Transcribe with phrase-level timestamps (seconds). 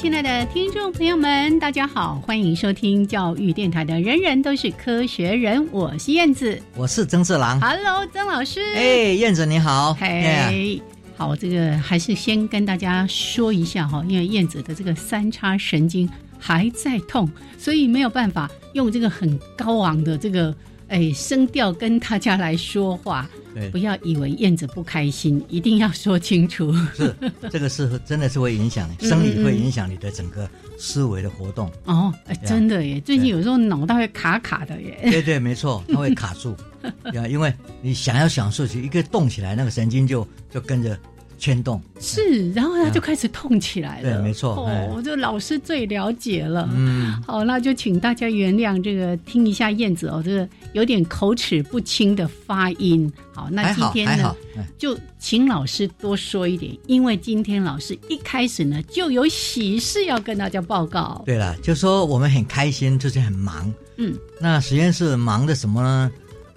[0.00, 7.60] 亲爱的听众朋友们，大家好，欢迎收听教育电台的《人人都是科学人》，我是燕子，我是曾志郎。
[7.60, 8.62] Hello，曾老师。
[8.74, 9.92] 哎，燕子你好。
[9.92, 10.80] 嘿，
[11.18, 20.56] 好，这个还是先跟大家说一下哈，因为燕子的这个三叉神经还在痛，所以没有办法用这个很高昂的这个
[20.88, 23.28] 哎声调跟大家来说话。
[23.70, 26.72] 不要以为燕子不开心， 一定要说清楚。
[26.94, 27.14] 是，
[27.50, 30.48] 这个是真的是会影响生理，会影响你的整个
[30.78, 31.70] 思维的活动。
[31.84, 32.12] 哦，
[32.46, 33.00] 真的耶！
[33.00, 34.98] 最近有时候脑袋会卡卡的耶。
[35.02, 36.54] 对对，没错， 它会卡住。
[36.82, 40.98] 啊，因为你想要想事情，一个动起来，那个神经就就跟着。
[41.40, 44.12] 牵动是，然后他就开始痛起来了。
[44.12, 44.54] 对，没错。
[44.54, 46.68] 哦，这老师最了解了。
[46.72, 53.10] 嗯，好，那就请大家原谅这个听一下燕子哦，这个有点口齿不清的发音。
[53.32, 54.36] 好，那今天呢，
[54.76, 61.22] 就请老师多说一点，因为今天老师一开始呢就有喜事要跟大家报告。
[61.24, 63.72] 对了，就说我们很开心，就是很忙。
[63.96, 66.10] 嗯，那实验室忙的什么呢？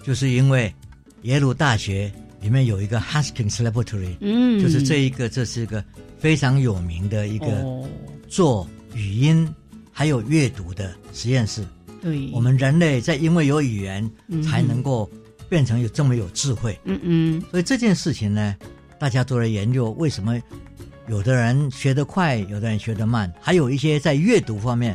[0.04, 0.70] 就是因为
[1.22, 2.12] 耶鲁大学。
[2.44, 5.82] 里面有一个 Haskins Laboratory，嗯，就是这一个，这是一个
[6.18, 7.46] 非常有名的一个
[8.28, 9.48] 做语音
[9.90, 11.66] 还有阅读的实验室。
[12.02, 14.08] 对，我们人类在因为有语言
[14.42, 15.10] 才能够
[15.48, 16.78] 变成有这么有智慧。
[16.84, 18.54] 嗯嗯，所以这件事情呢，
[18.98, 20.38] 大家都在研究为什么
[21.08, 24.94] 有的人学得快，有的人学得慢，还有一些在阅读方面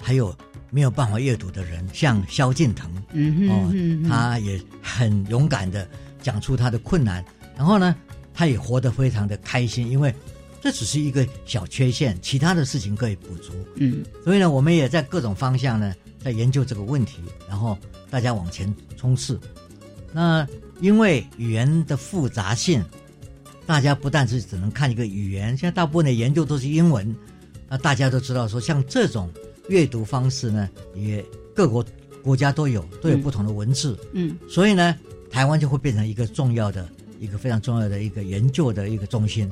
[0.00, 0.32] 还有
[0.70, 5.88] 没有办法阅读的人，像萧敬腾，嗯哦，他也很勇敢的。
[6.28, 7.24] 讲出他的困难，
[7.56, 7.96] 然后呢，
[8.34, 10.14] 他也活得非常的开心，因为
[10.60, 13.54] 这只是一个小缺陷，其他的事情可以补足。
[13.76, 17.78] 嗯，所以呢，我们也在各种方向呢在研究这个问题，然后
[18.10, 19.40] 大家往前冲刺。
[20.12, 20.46] 那
[20.82, 22.84] 因为语言的复杂性，
[23.64, 27.16] 大家不但是只能看一个语言，现在大部分的研究都是英文。
[27.70, 29.32] 那大家都知道说，像这种
[29.70, 31.24] 阅读方式呢，也
[31.54, 31.82] 各国
[32.22, 33.98] 国家都有，都有不同的文字。
[34.12, 34.94] 嗯，所以呢。
[35.30, 36.88] 台湾就会变成一个重要的、
[37.20, 39.50] 一个非常重要的一个研究的一个中心。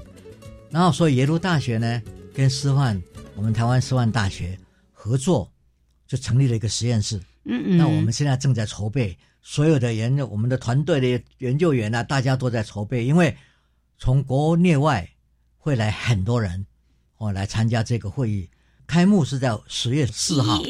[0.69, 2.03] 然后，所以耶鲁大学呢，
[2.34, 3.00] 跟师范，
[3.34, 4.59] 我们台湾师范大学
[4.92, 5.50] 合作，
[6.06, 7.16] 就成立了一个实验室。
[7.44, 7.78] 嗯嗯。
[7.78, 13.34] 那我们现在正在筹备，所有的研究，我们的团队的研究员呢，大家都在筹备，因为
[13.97, 15.08] 从国内外
[15.56, 16.66] 会来很多人
[17.19, 18.50] 哦来参加这个会议。
[18.88, 20.62] 开幕是在十月四号，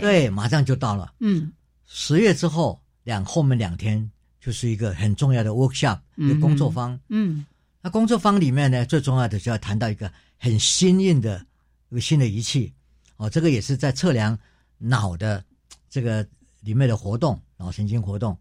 [0.00, 1.12] 对，马上就到了。
[1.20, 1.52] 嗯。
[1.86, 4.10] 十月之后两后面两天。
[4.48, 6.98] 就是一个很重要的 workshop，一个工作坊。
[7.10, 7.44] 嗯，
[7.82, 11.44] 那工作坊里面呢，最重要的就要谈到一个很新颖的
[11.90, 12.72] 一个新的仪器。
[13.18, 14.38] 哦，这个也是在测量
[14.78, 15.44] 脑的
[15.90, 16.26] 这个
[16.62, 18.34] 里面的活动，脑神经活动。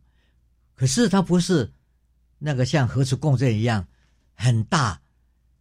[0.75, 1.69] 可是它不是
[2.39, 3.85] 那个像核磁共振一样
[4.33, 5.01] 很大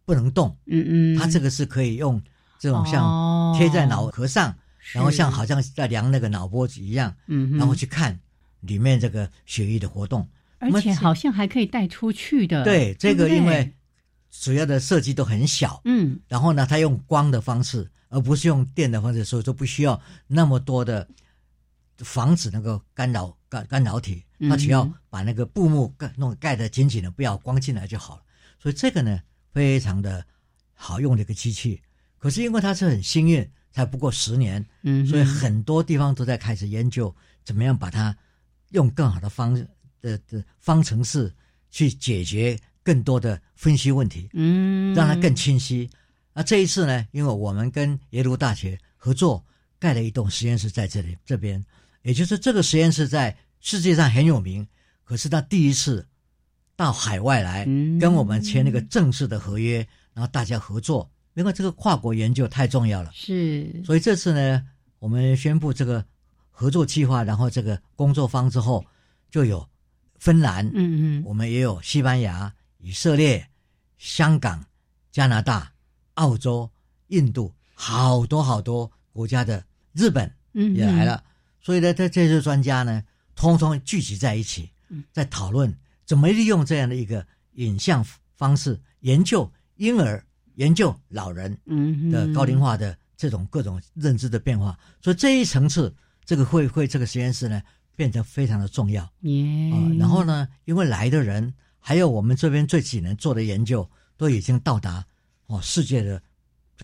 [0.05, 0.57] 不能动。
[0.67, 2.21] 嗯嗯，它这个是可以用
[2.57, 4.57] 这种像贴在脑壳上，
[4.93, 7.13] 然后像好像在量那个脑波一样。
[7.25, 8.17] 嗯，然后去看。
[8.61, 10.27] 里面这个血液的活动，
[10.59, 12.63] 而且好像还可以带出去的。
[12.63, 13.71] 对，这个因为
[14.31, 21.07] 主要的设计都很小，嗯，然后呢，它用光的方式，而不是用电的方式，所以说不需要那么多的
[21.99, 28.21] 防止那个干扰干干扰体，它只要把那个布幕盖弄盖得紧紧的，不要光进来就好了。
[28.59, 29.19] 所以这个呢，
[29.53, 30.25] 非常的
[30.73, 31.81] 好用的一个机器。
[32.17, 38.15] 可是因为它是很幸运，才不过十年，嗯，所以很多地方都在开始研究怎么样把它。
[38.71, 39.55] 用更好的方
[40.01, 41.33] 的的方程式
[41.69, 45.89] 去解决更多的分析问题，嗯，让它更清晰。
[46.33, 49.43] 那这一次呢，因为我们跟耶鲁大学合作
[49.79, 51.63] 盖了一栋实验室在这里这边，
[52.03, 54.67] 也就是这个实验室在世界上很有名。
[55.03, 56.05] 可是他第一次
[56.75, 57.65] 到海外来
[57.99, 59.77] 跟我们签那个正式的合约，
[60.13, 63.09] 然后大家合作，因为这个跨国研究太重要了。
[63.13, 64.63] 是，所以这次呢，
[64.99, 66.05] 我们宣布这个
[66.51, 68.85] 合作计划，然后这个工作方之后，
[69.31, 69.67] 就有
[70.17, 73.47] 芬兰，嗯嗯，我们也有西班牙、以色列、
[73.97, 74.65] 香港、
[75.11, 75.71] 加拿大、
[76.15, 76.69] 澳洲、
[77.07, 81.23] 印度，好多好多国家的日本也来了。
[81.61, 83.03] 所以呢，这这些专家呢，
[83.35, 84.69] 通通聚集在一起，
[85.11, 85.75] 在讨论
[86.05, 88.05] 怎么利用这样的一个影像
[88.35, 90.25] 方式研究婴儿、
[90.55, 91.57] 研究老人
[92.11, 94.77] 的高龄化的这种各种认知的变化。
[95.01, 95.93] 所以这一层次，
[96.25, 97.61] 这个会会这个实验室呢，
[97.97, 99.03] 变得非常的重要。
[99.03, 103.85] 啊，然后呢，因为来的人还有我们这边这几年做的研究，
[104.15, 105.05] 都已经到达
[105.47, 106.23] 哦世界的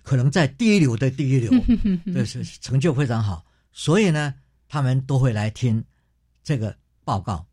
[0.02, 1.52] 可能在第一流的第一流，
[2.14, 3.46] 这是成就非常好。
[3.72, 4.34] 所以呢。
[4.66, 5.84] 他们都会来听
[6.44, 7.46] 这个报告，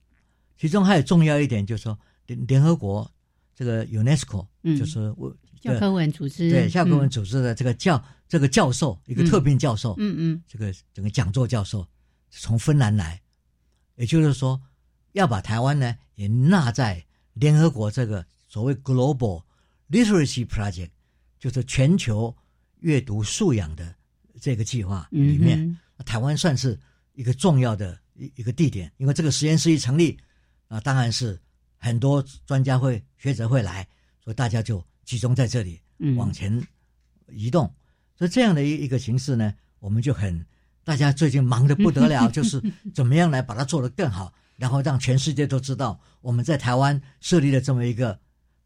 [0.57, 3.13] 其中还有重要一点，就是说联联合国
[3.55, 5.31] 这个 UNESCO，嗯就是我
[5.61, 11.87] 教科文组织对教科文组织的这个教这个教授一个特聘教授，嗯嗯，这个整个讲座教授
[12.31, 13.21] 从芬兰来，
[14.01, 14.61] 也就是说
[15.13, 17.05] 要把台湾呢也纳在
[17.35, 19.45] 联合国这个所谓 Global
[19.91, 20.91] Literacy Project，
[21.39, 22.35] 就是全球
[22.79, 23.95] 阅读素养的
[24.41, 26.81] 这个计划里面，台湾算是。
[27.15, 30.17] 一个重要的一一个地点，因为这个实验室一成立，
[30.69, 31.39] 啊，当然是
[31.77, 33.87] 很多专家会学者会来，
[34.25, 35.79] 所以大家就集中在这里，
[36.17, 36.67] 往前
[37.29, 37.71] 移动。
[38.17, 40.47] 所以这样的一一个形式呢，我们就很
[40.85, 42.63] 大家最近忙得不得了， 就是
[42.95, 48.19] 怎么样来把它做得更好，然后让全世界都知道我们在台湾设立了这么一个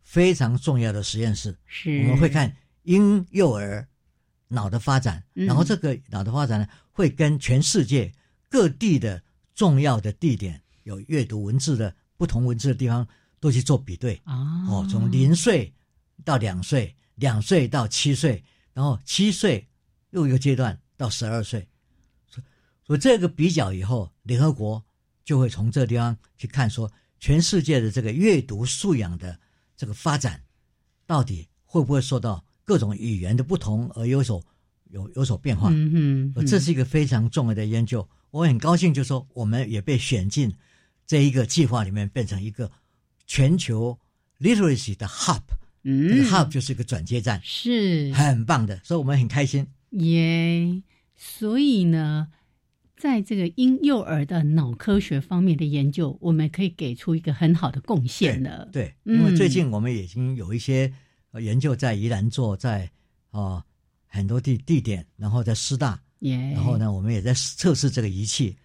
[0.02, 1.56] 非常重要的实验室。
[1.66, 3.86] 是我们会看婴幼儿
[4.48, 8.12] 脑的发展，然后这个脑的发展呢，会跟全世界。
[8.50, 9.20] 各地的
[9.56, 13.04] 重要的地点有阅读文字的不同文字的地方，
[13.40, 15.74] 都去做比对哦，从零岁
[16.24, 19.66] 到两岁，两岁到七岁，然后七岁
[20.10, 21.66] 又一个阶段到十二岁，
[22.86, 24.84] 所以这个比较以后，联合国
[25.24, 29.38] 就会从这个地方去看，说全世界的这个阅读素养的
[29.76, 30.42] 这个发展，
[31.06, 34.42] 到底会不会受到各种语言的不同而有所
[34.90, 35.70] 有有所变化？
[35.72, 38.06] 嗯嗯，这是一个非常重要的研究。
[38.30, 40.52] 我很高兴，就说我们也被选进
[41.06, 42.70] 这一个计划里面，变成一个
[43.26, 43.98] 全球
[44.40, 45.42] literacy 的 hub。
[45.84, 49.66] 嗯，hub 就是一个转接站，是很棒的，所以我们很开心。
[49.90, 50.82] 耶，
[51.14, 52.28] 所以呢，
[52.96, 58.68] 在这个婴幼儿的脑科学方面的研究，我们可以给出一个很好的贡献了。
[58.72, 60.92] 对，因为最近我们已经有一些
[61.40, 62.88] 研究在宜兰做，在
[63.30, 63.64] 啊
[64.06, 66.00] 很多地地点，然后在师大。
[66.54, 68.56] 然后呢，我们也在测试这个仪器，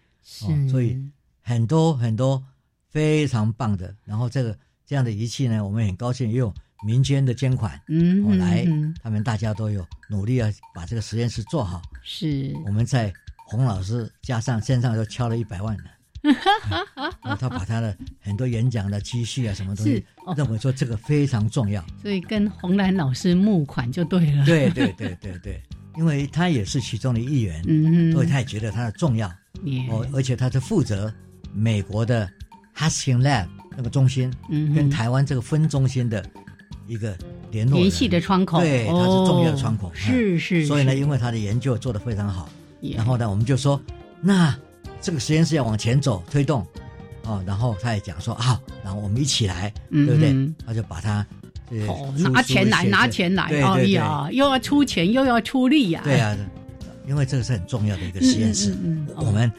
[0.44, 0.98] 哦，所以
[1.42, 2.42] 很多很多
[2.88, 3.94] 非常棒的。
[4.06, 6.54] 然后这个这样的仪器呢，我们很高兴也有
[6.86, 8.66] 民间的捐款，嗯，来，
[9.04, 11.82] 他们大家都有努力要把这个实验室做好。
[12.02, 13.12] 是，我们在
[13.50, 15.84] 洪老师加上身上都敲了一百万了。
[17.40, 20.04] 他把他的很多演讲的积蓄啊，什么东西，
[20.36, 24.46] 认为说这个非常重要，所以跟洪兰老师募款就对了。
[24.46, 25.62] 对对对对对。
[25.98, 29.28] 因为他也是其中的一员，嗯所以他也觉得他的重要。
[29.90, 31.14] 哦，而且他是负责
[31.54, 32.30] 美国的
[32.76, 36.24] Husking Lab 那个中心，嗯跟台湾这个分中心的
[36.88, 37.18] 一个
[37.52, 39.92] 联络联系的窗口，对，他是重要的窗口。
[39.94, 40.66] 是是。
[40.66, 42.50] 所以呢，因为他的研究做得非常好，
[42.82, 43.82] 然后呢，我们就说，
[44.22, 44.56] 那
[45.02, 46.66] 这个实验室要往前走推动，
[47.24, 50.34] 哦，然后他也讲说啊，然后我们一起来，对不对？
[50.66, 51.26] 他就把它。
[51.88, 53.44] 哦，拿钱来，拿钱来！
[53.44, 56.02] 哎呀，又要出钱，又要出力呀！
[56.04, 56.36] 对呀，
[57.08, 58.76] 因为这个是很重要的一个实验室，
[59.18, 59.52] 我们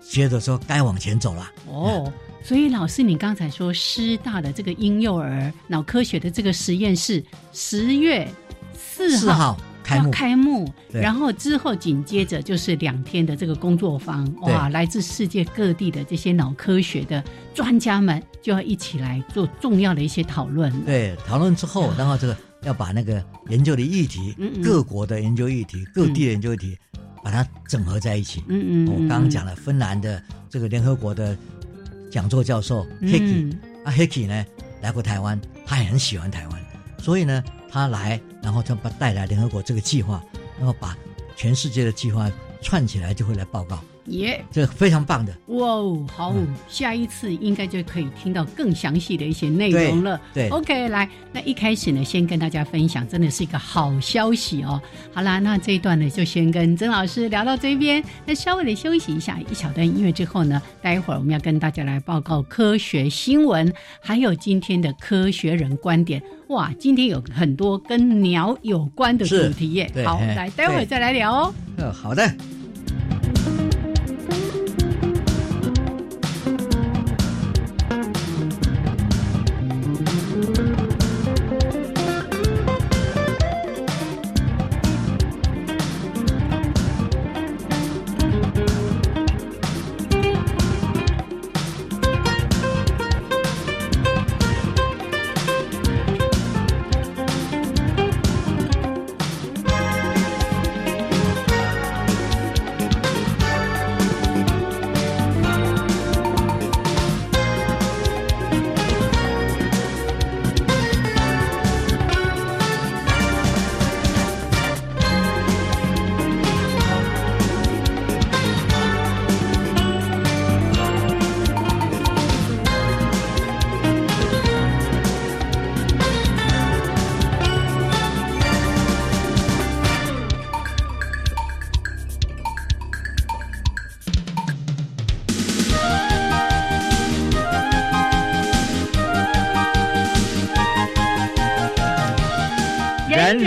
[0.00, 1.50] 接着说该往前走了。
[1.66, 7.20] 哦，所以老师，你刚才说师大的这个婴幼儿脑科学的这个实验室，
[7.52, 8.28] 十月
[8.72, 9.58] 四号。
[9.86, 17.22] 开幕，开幕，然后之后紧接着就是两天的这个工作坊，哇，来自世界各地的这些脑科学的
[17.54, 20.72] 专家们就要一起来做重要的一些讨论。
[20.82, 26.76] 对，讨论之后，然后这个要把那个研究的议题，各国的研究议题，各地的研究议题，
[27.22, 28.42] 把它整合在一起。
[28.48, 31.38] 嗯嗯，我刚刚讲了芬兰的这个联合国的
[32.10, 34.44] 讲座教授 Hickey，啊 Hickey 呢
[34.82, 36.60] 来过台湾，他也很喜欢台湾，
[36.98, 37.44] 所以呢。
[37.76, 40.24] 他来，然后他把带来联合国这个计划，
[40.56, 40.96] 然后把
[41.36, 43.78] 全世界的计划串起来，就会来报告。
[44.06, 46.06] 耶，这非常棒的哇哦！
[46.14, 46.34] 好，
[46.68, 50.20] 下一次应该就可以听到更详细的一些内容了。
[50.32, 54.80] 对，OK，来，那一开始呢，先跟大家分享，真的是一个好消息哦。
[55.12, 58.02] 好啦，那这一段呢，就先跟曾老师聊到这边。
[58.24, 66.22] 那稍微的休息一下，一小段音乐之后呢，待会儿我们要跟大家来报告科学新闻，还有今天的科学人观点。
[66.48, 69.90] 哇，今天有很多跟鸟有关的主题耶。
[70.04, 71.54] 好，来，待会儿再来聊哦。
[71.78, 72.32] 嗯，好的。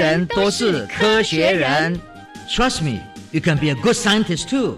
[0.10, 2.00] 人人都是科学人。
[2.50, 3.00] Trust me,
[3.32, 4.75] you can be a good scientist too.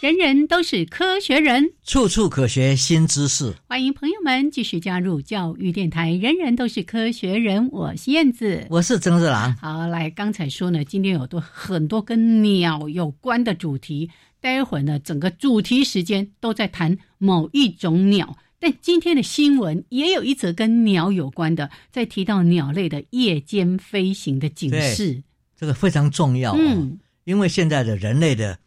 [0.00, 3.54] 人人都是科学人，处处可学新知识。
[3.66, 6.12] 欢迎朋友们继续加入教育电台。
[6.12, 9.56] 人人都是科学人，我是燕子，我是曾志郎。
[9.56, 14.10] 好，来，刚才说呢，今天有多很多跟鸟有关的主题。
[14.42, 18.36] 待会儿呢，整个主题时间都在谈某一种鸟。
[18.62, 25.24] 但今天的新闻也有一则跟鸟有关的，在提到鸟类的夜间飞行的警示，
[25.56, 26.54] 这个非常重要。
[26.54, 28.58] 嗯，因为现在的人类的。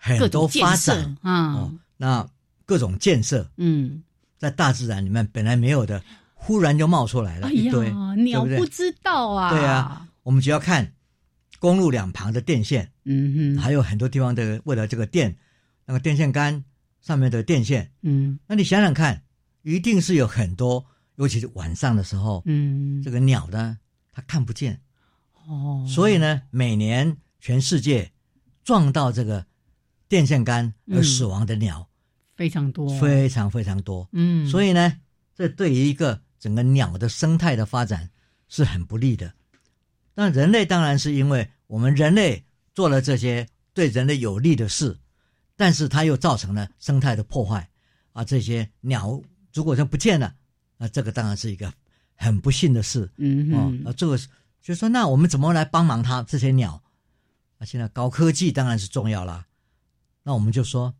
[0.00, 2.24] 很多发展啊，那
[2.64, 4.00] 各种建设，嗯，
[4.38, 6.00] 在大自然里面本来没有的，
[6.34, 7.90] 忽然就冒出来了一堆，
[8.22, 9.50] 鸟不知道啊。
[9.50, 10.92] 对啊，我们只要看
[11.58, 15.36] 公路两旁的电线，嗯哼，还有很多地方的为了这个电，
[15.84, 16.64] 那个电线杆
[17.00, 19.24] 上面的电线，嗯，那你想想看，
[19.74, 20.84] 一定是有很多，
[21.16, 23.78] 尤其是晚上的时候，嗯，这个鸟呢，
[24.12, 24.80] 它看不见，
[25.46, 28.10] 哦，所以呢，每年全世界
[28.64, 29.44] 撞到这个。
[30.10, 31.86] 电线杆而死亡的鸟
[32.34, 34.08] 非常多，非常非常多。
[34.12, 34.98] 嗯，所以呢，
[35.34, 38.08] 这对于一个整个鸟的生态的发展
[38.48, 39.30] 是很不利的。
[40.14, 42.42] 那人类当然是因为我们人类
[42.74, 44.96] 做了这些对人类有利的事，
[45.56, 47.68] 但是它又造成了生态的破坏
[48.14, 48.24] 啊。
[48.24, 49.20] 这些鸟
[49.58, 50.36] 如果它不见了，
[50.76, 51.74] 那这个当然是一个
[52.14, 53.10] 很不幸的事。
[53.16, 54.16] 嗯嗯，啊，这个
[54.62, 56.80] 就说那我们怎么来帮忙它这些鸟？
[57.58, 59.48] 啊，现在高科技当然是重要啦。
[60.22, 60.94] 那我们就说，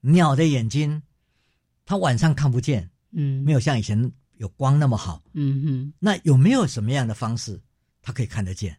[0.00, 1.02] 鸟的眼睛，
[1.84, 5.92] 它晚上看不见，嗯，没有像以前有光那么好，嗯哼。
[5.98, 7.60] 那有没有什么样的方式，
[8.00, 8.78] 它可以看得见？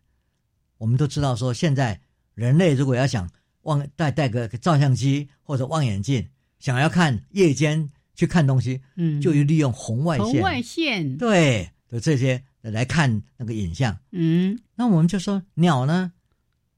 [0.80, 2.02] 我们都知道说，现在
[2.34, 3.30] 人类如果要想
[3.62, 14.60] 望带带个照相机或者望远镜，想要看夜间去看东西，嗯，就利用红外线，红外线，对，的这些来看那个影像，嗯。
[14.76, 16.12] 那我们就说，鸟呢，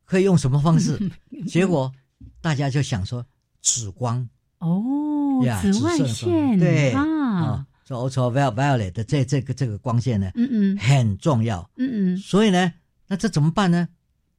[0.05, 1.11] 可以用什么方式？
[1.47, 1.91] 结果。
[2.39, 3.23] 大家就想说
[3.61, 4.27] 紫光。
[4.57, 6.91] 哦，紫外线对。
[6.91, 12.73] 啊，说 ultraviolet 的这这个这个光线呢，嗯嗯，很重要，嗯嗯，所以呢，
[13.07, 13.87] 那这怎么办呢？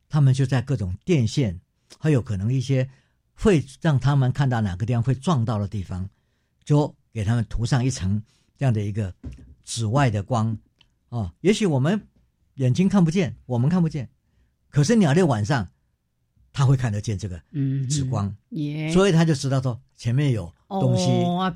[0.09, 1.61] 他们就在各种电线，
[1.99, 2.89] 还有可能一些
[3.35, 6.09] 会让他们看到哪个地方会撞到的地方，
[6.65, 8.23] 就给他们涂上一层
[8.57, 9.15] 这样的一个
[9.65, 10.57] 紫外的光
[11.09, 11.33] 哦。
[11.41, 12.09] 也许我们
[12.55, 14.09] 眼睛看不见，我们看不见，
[14.71, 15.69] 可是鸟类晚上。
[16.55, 17.41] 它会看得见这个
[17.89, 18.31] 紫光，
[18.93, 21.09] 所以他就知道说前面有东西，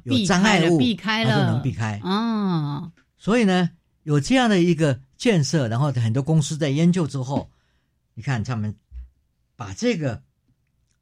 [0.05, 2.01] 有障碍物，他就能避开。
[2.03, 3.69] 啊，所以呢，
[4.05, 7.51] 有这样的一个建设，然后很多公司在研究之后，
[8.15, 8.75] 你看他们
[9.55, 10.23] 把这个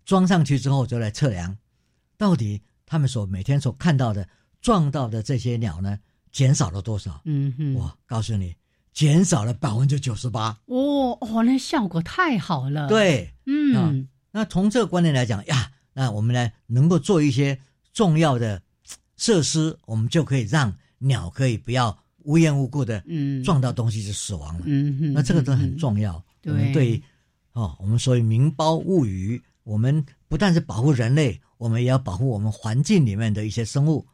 [0.04, 1.56] 装上去之后，就来测量，
[2.18, 4.28] 到底他们所每天所看到的
[4.60, 5.98] 撞到的这些鸟呢，
[6.32, 7.20] 减少了多少？
[7.24, 8.54] 嗯哼，我告诉你。
[8.92, 12.86] 减少了百分之九十八哦哦，那效果太好了。
[12.86, 17.58] 对，嗯，那从这个观念来讲呀，那我们呢能够做一些
[17.92, 18.62] 重要的
[19.16, 24.62] 设施，我们就可以让鸟可以不要无缘无故的嗯撞到东西就死亡了。
[24.66, 26.24] 嗯哼，那这个都很重要。
[26.44, 27.02] 我们对
[27.54, 34.08] 哦，我们所谓名包物语，我们不但是保护人类，我们也要保护我们环境里面的一些生物，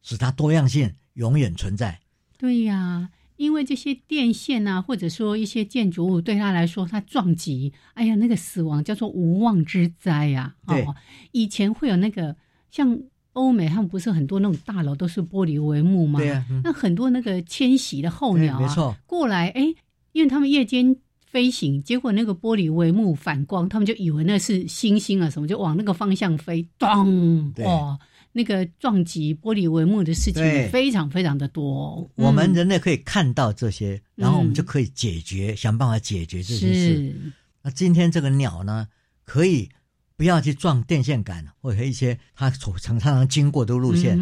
[0.00, 2.00] 使它多样性永远存在。
[2.38, 3.10] 对呀。
[3.36, 10.54] 因为这些电线啊，或者说一些建筑物，对他来说，他撞击，哎呀，那个死亡叫做无妄之灾呀。
[10.66, 10.96] 哦，
[11.32, 12.34] 以前会有那个
[12.70, 12.98] 像
[13.34, 16.18] 欧美，他们不是很多那种大楼都是玻璃帷幕吗？
[16.18, 16.46] 对啊。
[16.64, 19.74] 那很多那个迁徙的候鸟啊，过来，哎，
[20.12, 20.96] 因为他们夜间
[21.36, 27.98] 飞行，结果那个玻璃帷幕反光，他们就以为那是星星啊什么，就往那个方向飞，咚，哇！
[28.32, 37.14] 那个撞击玻璃帷幕的事情非常非常的多，我们人类可以看到这些，然后我们就可以解决，想办法解决这些事。
[37.60, 38.88] 那今天这个鸟呢，
[39.22, 39.68] 可以
[40.16, 44.18] 不要去撞电线杆或者一些它所常常经过的路线，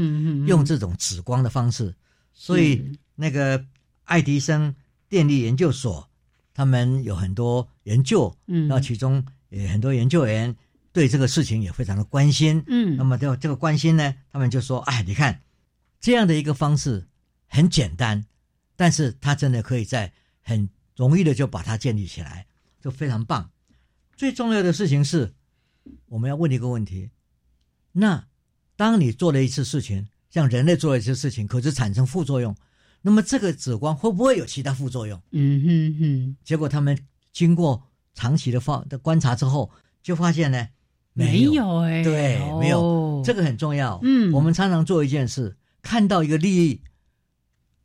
[0.48, 1.94] 用这种紫光的方式。
[2.32, 2.82] 所以
[3.14, 3.64] 那个
[4.02, 4.74] 爱迪生
[5.08, 6.08] 电力研究所，
[6.54, 10.56] 他们有很多研究，嗯，那其中也很多研究员。
[10.92, 15.42] 对这个事情也非常的关心，嗯，那么这这个关心呢，他们就说，哎，你看
[16.00, 17.08] 这样的一个方式
[17.48, 18.24] 很简单，
[18.76, 22.46] 但是它真的可以在很容易的就把它建立起来，
[22.80, 23.50] 就非常棒。
[24.16, 25.34] 最重要的事情是，
[26.06, 27.10] 我们要问一个问题：
[27.90, 28.28] 那
[28.76, 32.54] 当你做了一次事情，像人类做了一次事情，可是产生副作用，
[33.06, 35.20] 那么这个紫光会不会有其他副作用？
[35.32, 36.36] 嗯哼哼。
[36.42, 36.98] 结果他们
[37.34, 37.82] 经过
[38.14, 39.70] 长期的放的观察之后，
[40.02, 40.68] 就发现呢。
[41.16, 44.00] 没有哎，对，没有，这个很重要。
[44.02, 46.80] 嗯，我们常常做一件事，看到一个利益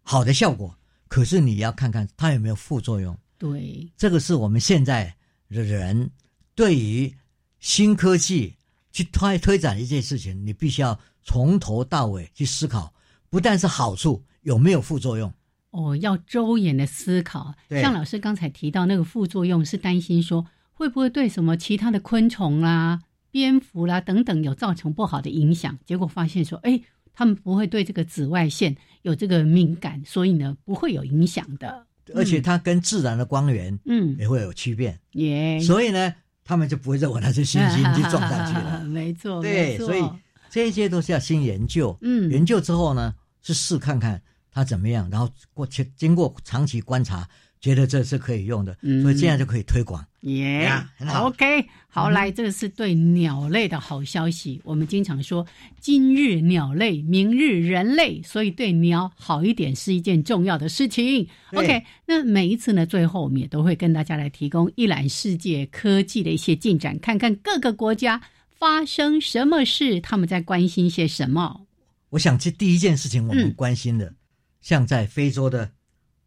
[0.02, 0.76] 好的效果，
[1.08, 3.16] 可是你要看看它有没有副作用。
[3.38, 5.16] 对，这个是我们现在
[5.52, 6.10] 的人
[6.56, 7.16] 对于
[7.60, 8.56] 新科技
[8.92, 12.92] 去推推展一件事情，你必须要从头到尾去思考，
[13.30, 15.34] 不但是好处，有没有副作用。
[15.72, 17.54] 哦，要周延的思考。
[17.70, 25.78] 像老师刚才提到那个副作用，是担心说会不会对什么其他的昆虫啦、蝙蝠啦等等有造成不好的影响。
[25.86, 26.82] 结果发现说，哎，
[27.14, 31.86] 他们不会对这个紫外线有这个敏感，所以呢不会有影响的。
[32.16, 35.00] 而且它跟自然的光源，嗯，也会有区别。
[35.12, 36.12] 耶，所以呢，
[36.44, 38.84] 他们就不会认为它是星星去撞上去了。
[38.90, 40.04] 没错，对，所以
[40.50, 41.96] 这些都是要先研究。
[42.02, 44.20] 嗯，研究之后呢，是试看看。
[44.60, 45.08] 它怎么样？
[45.10, 47.26] 然后过去经过长期观察，
[47.62, 50.06] 觉得这是可以用的，所以这样就可以推广。
[50.24, 50.70] 耶
[51.16, 54.60] ，OK，好，来，这个是对鸟类的好消息。
[54.66, 55.48] 我们经常说
[55.80, 61.26] 今日鸟类，明日人类，所以对鸟好一点是一件重要的事情。
[61.54, 68.22] OK，那每一次呢，最后我们也都会跟大家来提供一览世界科技的一些进展，看看各个国家
[68.58, 71.62] 发生什么事，他们在关心些什么。
[72.10, 74.14] 我想这第一件事情我们关心的。
[74.62, 75.72] 像在非洲的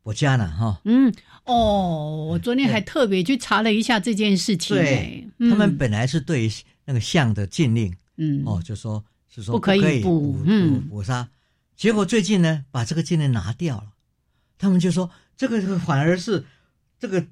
[0.02, 1.12] 国家呢，哈，嗯，
[1.44, 6.50] 哦，我昨天还特别去查了一下这件事情，对，他们本来是对
[6.86, 11.28] 那个象的禁令，嗯，哦，就说是说不可以捕，嗯，捕杀，
[11.76, 13.92] 结果最近呢，把这个禁令拿掉了，
[14.58, 16.44] 他们就说这个反而是
[16.98, 17.24] 这个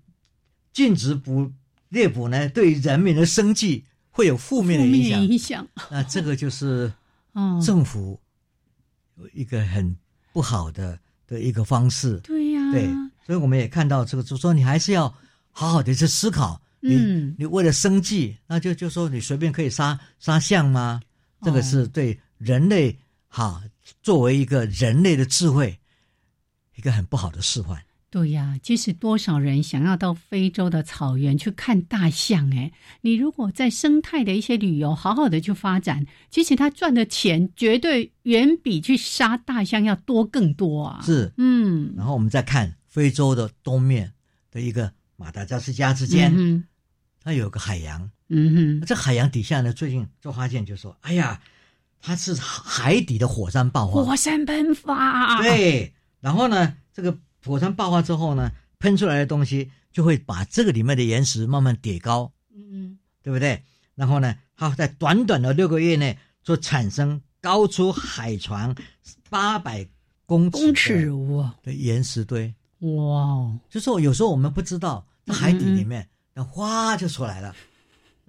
[0.72, 1.50] 禁止捕
[1.88, 6.92] 猎捕呢，对人民的生计会有负面的影响，影响，那这个就是
[7.64, 8.20] 政府
[9.16, 9.96] 有一个很。
[10.32, 12.86] 不好的的一个方式，对呀，对，
[13.24, 15.12] 所以我们也看到这个，就说你还是要
[15.50, 21.00] 好好的去思考，嗯，你为了生计，那就就说你随便可以杀杀象吗？
[21.42, 23.62] 这个是对人类哈，
[24.02, 25.78] 作为一个人类的智慧，
[26.76, 27.82] 一个很不好的示范。
[28.10, 32.50] 对呀，其实多少人想要到非洲的草原去看大象？
[32.52, 41.00] 哎，你如果在生态的一些旅游好好的去发展，其实他赚的钱绝对远比去杀大象要多更多啊！
[41.04, 41.94] 是，嗯。
[41.96, 44.12] 然后我们再看非洲的东面
[44.50, 46.64] 的一个马达加斯加之间，
[47.22, 51.40] 它有个海洋，嗯哼，这海洋底下呢，最近就发现就说，哎呀，
[52.00, 55.94] 它是海底的火山爆发，火山喷发，对。
[56.20, 57.16] 然后呢，这个。
[57.44, 63.62] 火山爆发之后呢，喷出来的东西就会把这个里面的岩石慢慢叠高，嗯嗯，对不对？
[63.94, 68.74] 然后呢，它在短短的六个月内就产生高出海床
[69.28, 69.86] 八百
[70.26, 73.58] 公尺哇的岩石堆，哇！
[73.68, 77.54] 就说有时候我们不知道，在海底里面，那哗就出来了，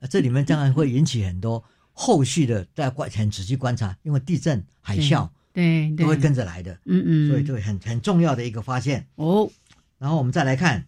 [0.09, 5.29] 这里面当然会引起很多后续的在观很仔细观察，因为地震、海啸。
[5.53, 9.49] 对，都会跟着来的，嗯嗯，所以就很很重要的一个发现哦。
[9.97, 10.87] 然后我们再来看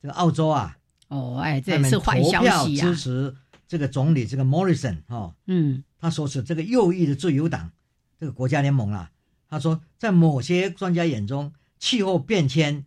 [0.00, 0.76] 这个澳洲啊，
[1.08, 2.82] 哦，哎，这是坏消息啊！
[2.82, 3.34] 支持
[3.68, 7.70] 这个总理这个 Morrison 哈，嗯，他说是这个右翼的自由党
[8.18, 9.12] 这个国家联盟啊，
[9.48, 12.86] 他说在某些专家眼中，气候变迁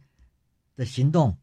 [0.75, 1.37] 的行动，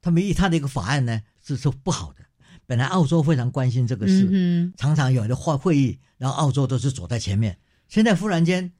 [0.00, 2.24] 他们以他的一个法案呢是是不好的。
[2.66, 8.72] 本来澳洲非常关心这个事，嗯常常有的会会议，然后澳洲都是走在前面，现在忽然间。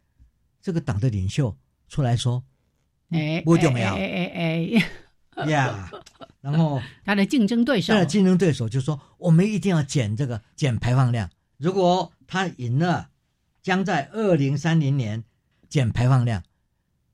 [0.63, 1.55] 这个党的领袖
[1.89, 2.43] 出来说
[3.11, 4.83] ：“哎，不重要，哎哎
[5.35, 5.91] 哎，呀，
[6.41, 11.29] 然后 他的竞争对手，他的竞争对手就说：我们一定要减这个减排放量。
[11.59, 13.11] 如果他赢了，
[13.61, 15.23] 将在二零三零年
[15.69, 16.43] 减排放量，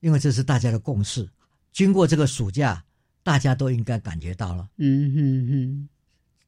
[0.00, 1.28] 因为这是大家的共识。
[1.72, 2.84] 经过这个暑假，
[3.22, 4.68] 大家都应该感觉到了。
[4.76, 5.88] 嗯哼哼，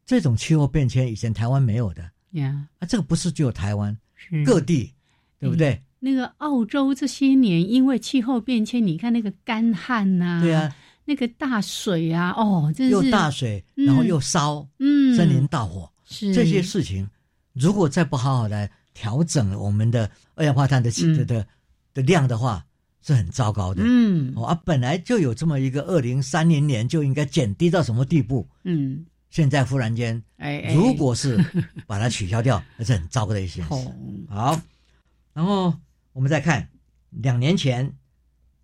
[0.06, 4.94] 这种气候变迁以前台湾没有的呀，啊，这个不是只有台湾，是各地，
[5.38, 17.06] 对不对？”那个澳洲这些年因为气候变迁，你看那个干旱呐，对啊，那个大水啊，哦，真是又大水，然后又烧，嗯，森林大火，是这些事情，
[17.52, 21.46] 如果再不好好来调整我们的二氧化碳的的的
[21.92, 22.64] 的量的话，
[23.02, 23.82] 是很糟糕的。
[23.84, 28.48] 嗯，哦啊，本来就有这么一个二零三零年就应该减低到什么地步？
[28.64, 31.38] 嗯，现在忽然间，哎，如果是
[31.86, 33.74] 把它取消掉，那是很糟糕的一件事。
[34.30, 34.58] 好，
[35.34, 35.74] 然后。
[36.12, 36.68] 我们再看，
[37.10, 37.96] 两年前，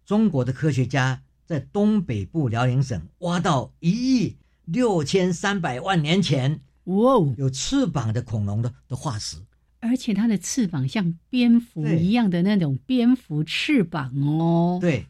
[0.05, 9.37] 中国的科学家在东北部辽宁省挖到一亿六千三百万年前，哇哦，有翅膀的恐龙的的化石，
[9.79, 14.79] 而且它的翅膀像蝙蝠一样的那种蝙蝠翅膀哦。
[14.81, 15.07] 对，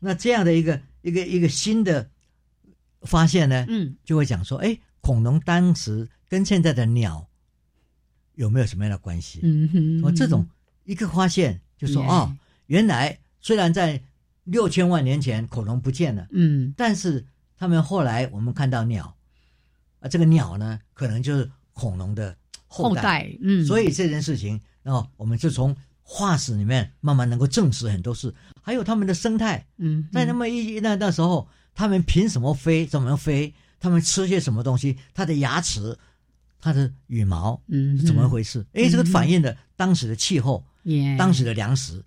[0.00, 2.10] 那这样的一个一个一个新的
[3.00, 7.30] 发现呢，嗯，就会讲说，哎，恐龙当时跟现在的鸟
[8.34, 9.40] 有没有什么样的关系？
[9.42, 10.46] 嗯哼，这种。
[10.84, 12.32] 一个发现就说哦，
[12.66, 14.00] 原来虽然在
[14.44, 17.26] 六千万年前恐龙不见了，嗯，但是
[17.58, 19.16] 他们后来我们看到鸟，
[19.98, 22.36] 啊，这个鸟呢，可能就是恐龙的
[22.68, 32.86] 后代，嗯，所以这件事情，哦，我们就从化石里面慢慢能够证实很多事，还有他们的生态，嗯，在那么一那那时候，他们凭什么飞？
[32.86, 33.52] 怎么飞？
[33.80, 34.96] 他们吃些什么东西？
[35.12, 35.98] 它的牙齿。
[36.64, 38.64] 它的羽毛，嗯，怎么回事？
[38.72, 40.64] 哎，这个反映的当时的气候，
[41.18, 42.02] 当时的粮食，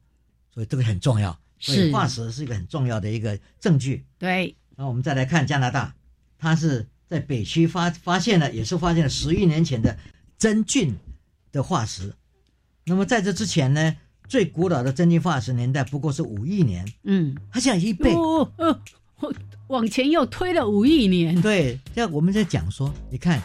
[0.54, 1.38] 所以这个很重要。
[1.58, 4.06] 是化石是一个很重要的一个证据。
[4.20, 5.96] 对，那我们再来看加拿大，
[6.38, 9.98] 它是在北区发发现了，也是发现了十亿年前的
[10.38, 10.96] 真菌
[11.52, 12.14] 的化石。
[12.86, 13.96] 那么在这之前呢，
[14.28, 16.86] 最古老的真菌化石年代不过是五亿年。
[17.04, 18.52] 嗯，它现在一倍，哦，
[19.68, 21.42] 往前又推了五亿年。
[21.42, 23.42] 对，这样我们在讲说，你看。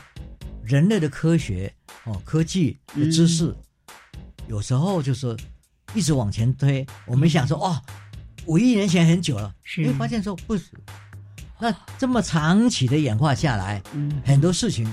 [0.62, 3.52] 人类的科学哦，科技的知识，
[4.50, 5.36] 有时候就是
[5.94, 6.84] 一直往前推。
[7.06, 7.80] 我们想说，哦，
[8.46, 10.58] 五亿年前很久了，是发现说不，
[11.60, 14.92] 那这么长期的演化下来，嗯，很多事情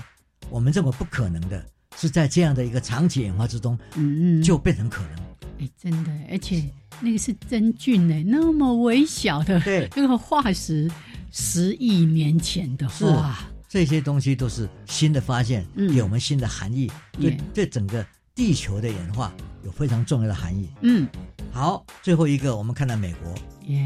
[0.51, 1.65] 我们认为不可能的，
[1.95, 5.11] 是在这样的一个长期演化之中，嗯嗯，就变成可能。
[5.59, 6.63] 哎，真的，而且
[7.01, 10.87] 那个是真菌呢，那么微小的，对，那个化石
[11.31, 13.39] 十亿年前的话。
[13.67, 16.89] 这些东西都是新的发现，给我们新的含义，
[17.19, 18.05] 对对整个
[18.37, 20.69] 地球的演化有非常重要的含义。
[20.81, 21.07] 嗯，
[21.51, 23.33] 好，最后一个我们看到美国，
[23.65, 23.83] 耶，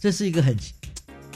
[0.00, 0.56] 这是一个很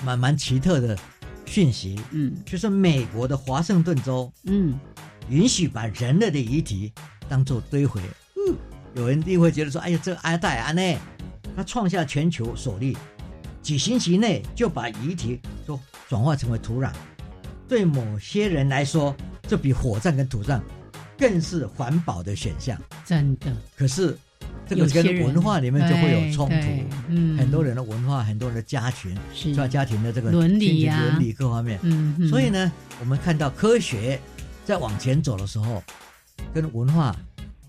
[0.02, 0.98] 蛮蛮奇特的
[1.44, 2.00] 讯息。
[2.10, 4.80] 嗯，就是美国的华盛顿州，嗯，
[5.28, 6.90] 允许把人类的遗体
[7.28, 8.00] 当做堆肥。
[8.34, 8.56] 嗯，
[8.94, 10.98] 有人一定会觉得说，哎呀，这个阿戴安呢，
[11.54, 12.96] 他创下全球首例，
[13.60, 16.90] 几星期内就把遗体都转化成为土壤。
[17.68, 20.62] 对某些人来说，这比火葬跟土葬
[21.18, 22.80] 更是环保的选项。
[23.04, 24.16] 真的，可是
[24.66, 26.56] 这个跟文化里面就会有冲突。
[27.08, 31.78] 嗯，很多人的文化，很多人的家群，是家庭的这个伦理呀、伦理各方面。
[31.82, 34.20] 嗯，所以呢，我们看到科学
[34.64, 35.82] 在往前走的时候，
[36.54, 37.16] 跟文化、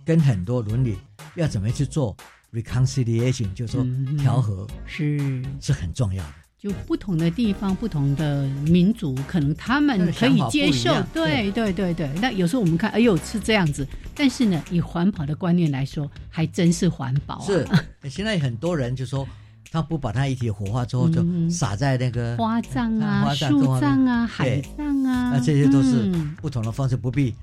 [0.05, 0.97] 跟很多伦理
[1.35, 2.15] 要怎么去做
[2.53, 3.85] reconciliation，就是说
[4.17, 6.33] 调和，是是很重要的。
[6.59, 10.93] 就不同的地方、不同的民族，可能他们可以接受。
[11.13, 11.49] 对。
[11.51, 17.39] 对对对，那有时候我们看，哎呦是这样子，但是呢，以环保的观念来说，还真是环保。
[17.41, 17.65] 是，
[18.09, 19.25] 现在很多人就说，
[19.71, 27.33] 他不把它一体火化之后，就撒在那个花葬啊、树葬啊、海葬啊，那这些都是不同的方式，不必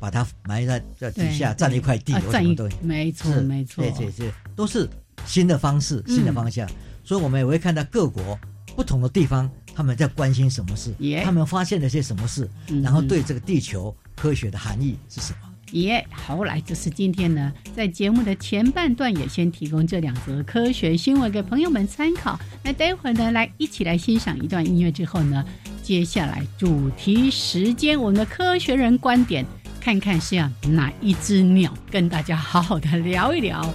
[0.00, 2.76] 把它埋在在底下，占一块地，什么东西。
[2.82, 4.88] 没错，没错，对对对，都是
[5.24, 6.68] 新的方式、新的方向，
[7.04, 8.38] 所以我们也会看到各国。
[8.76, 10.94] 不同的地方，他们在关心什么事？
[11.24, 12.48] 他们发现了些什么事？
[12.82, 15.38] 然后对这个地球科学的含义是什么？
[15.72, 22.38] 耶，好来，就是今天呢，在节目的前半段也先提供这两则科学新闻给朋友们参考。
[22.62, 25.44] 那待会儿呢，来一起来欣赏一段音乐之后呢，
[25.82, 29.44] 接下来主题时间，我们的科学人观点，
[29.80, 33.74] 看看是要哪一只鸟跟大家好好的聊一聊。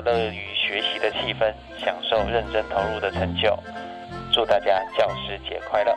[0.00, 3.58] 乐于学习的气氛，享受认真投入的成就。
[4.32, 5.96] 祝大家教师节快乐！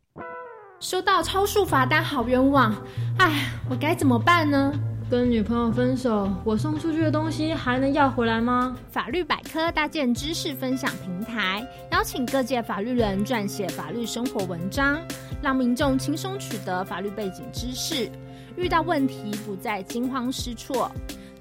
[0.81, 2.75] 收到超速罚单，好冤枉！
[3.19, 4.73] 哎，我该怎么办呢？
[5.11, 8.75] 跟女朋友分手，我送出去的东西还能要回来吗？
[8.89, 14.99] 法律百科搭建知识分享平台，邀请各界法律人撰写法律生活文章，
[15.39, 18.09] 让民众轻松取得法律背景知识，
[18.57, 20.91] 遇到问题不再惊慌失措。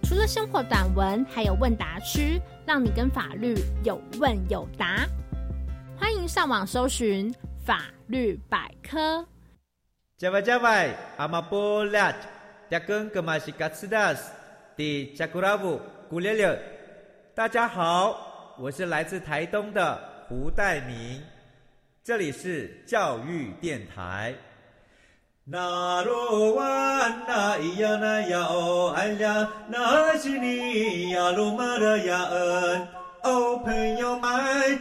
[0.03, 5.07] 除了生活短文，还有问答区，让你跟法律有问有答。
[5.97, 7.33] 欢迎上网搜寻
[7.71, 9.25] 法律百科。
[10.19, 12.13] 加外加外，阿玛波拉。
[12.69, 14.33] 扎根格玛西嘎斯达斯
[14.77, 16.61] 的加古拉布古列列，
[17.33, 19.97] 大家好，我是来自台东的
[20.29, 21.23] 胡代明，
[22.03, 24.35] 这里是教育电台。
[25.45, 26.65] 那罗哇
[27.29, 32.89] 那咿呀那呀哦哎呀，那是你呀鲁玛的呀恩
[33.23, 34.81] 哦，朋友们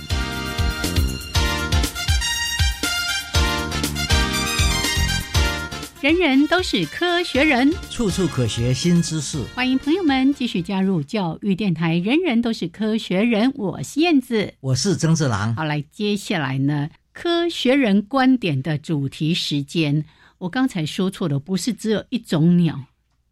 [6.01, 9.37] 人人都是科学人，处处可学新知识。
[9.53, 11.95] 欢迎朋友们继续加入教育电台。
[11.95, 15.55] 人人都是科学人，我是燕子，我是曾志郎。
[15.55, 20.03] 好，来接下来呢，科学人观点的主题时间。
[20.39, 22.85] 我刚才说错了，不是只有一种鸟，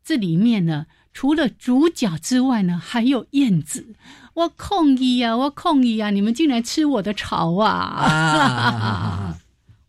[0.05, 0.86] 这里面呢。
[1.12, 3.95] 除了主角之外呢，还有燕子。
[4.36, 5.36] 我控议呀！
[5.36, 6.12] 我控议呀！
[6.12, 9.39] 你们竟然吃我的巢啊！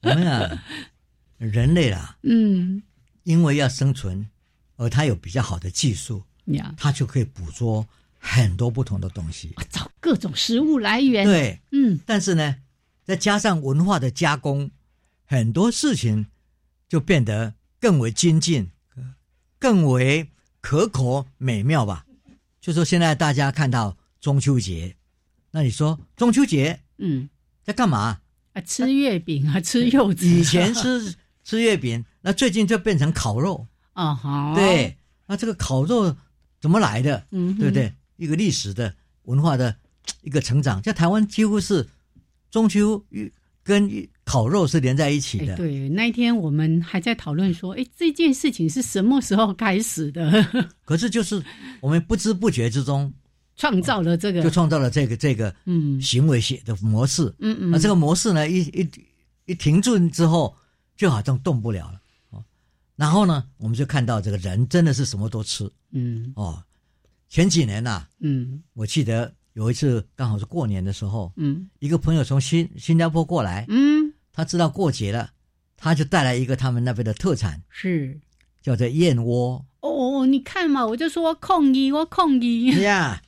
[0.02, 0.62] 我们啊，
[1.48, 2.82] 人类啊，嗯，
[3.22, 4.28] 因为要生存，
[4.76, 7.86] 而它有比较好的技术，呀，它就可以捕捉
[8.18, 11.24] 很多不同的东西，找各种食物来源。
[11.24, 11.98] 对，嗯。
[12.04, 12.56] 但是呢，
[13.04, 14.70] 再加上文化的加工，
[15.24, 16.26] 很多事情
[16.88, 18.70] 就变得更为精进，
[19.58, 20.28] 更为。
[20.62, 22.04] 可口美妙吧？
[22.60, 24.94] 就说现在大家看到中秋节，
[25.52, 27.30] 那你说中秋节，嗯，
[27.64, 28.20] 在干嘛？
[28.52, 30.26] 啊，吃月饼啊，吃柚子。
[30.26, 31.14] 以前吃
[31.50, 34.14] 吃月饼，那最近就变成烤肉啊。
[34.14, 36.16] 好，对，那这个烤肉
[36.60, 37.26] 怎么来的？
[37.32, 37.92] 嗯，对不对？
[38.16, 39.74] 一个历史的文化的
[40.22, 41.88] 一个成长，在台湾几乎是
[42.50, 43.04] 中秋
[43.64, 44.08] 跟。
[44.30, 45.56] 烤肉是连在一起的。
[45.56, 50.46] 对，那一天我们还在讨论说，哎，这件事情是什么时候开始的？
[50.86, 51.42] 可是就是
[51.80, 53.12] 我们不知不觉之中
[53.56, 57.24] 创造了这个，就创造了这个这个嗯行为写的模式。
[57.40, 57.72] 嗯嗯。
[57.72, 58.88] 那这个模式呢，一一
[59.46, 60.54] 一停顿之后，
[61.00, 62.00] 就好像动不了了。
[62.28, 62.44] 哦。
[62.94, 65.70] 然后呢，我们就看到这个人真的是什么都吃。
[65.92, 66.30] 嗯。
[66.36, 66.62] 哦，
[67.30, 74.12] 前几年呐，嗯，我记得有一次刚好是过年的时候，嗯，一个朋友从新新加坡过来，嗯。
[74.30, 75.30] 他知道过节了，
[75.74, 78.20] 他就带来一个他们那边的特产，是
[78.60, 79.64] 叫做燕窝。
[79.80, 83.22] 哦，你看嘛，我就说控一，我控一呀。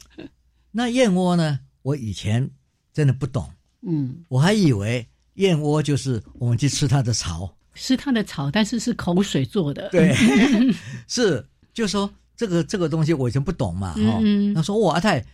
[0.72, 1.60] 那燕窝呢？
[1.80, 2.50] 我以前
[2.92, 9.88] 真的不懂，嗯，我还以为燕窝就是我们去吃它的巢，吃它的巢，但是是口水做的。
[9.88, 10.14] 对，
[11.08, 14.20] 是，就说这个这个东西我以前不懂嘛，哈。
[14.54, 15.24] 他说哇阿泰。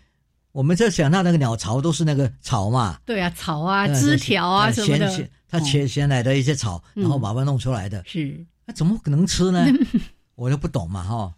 [0.53, 3.01] 我们在想到那个鸟巢都是那个草嘛？
[3.05, 5.29] 对啊，草啊，枝条啊什么的。
[5.49, 8.01] 他切切来的一些草，然后把它弄出来的。
[8.07, 9.67] 是，那怎么可能吃呢？
[10.37, 11.35] 我就不懂嘛，哈。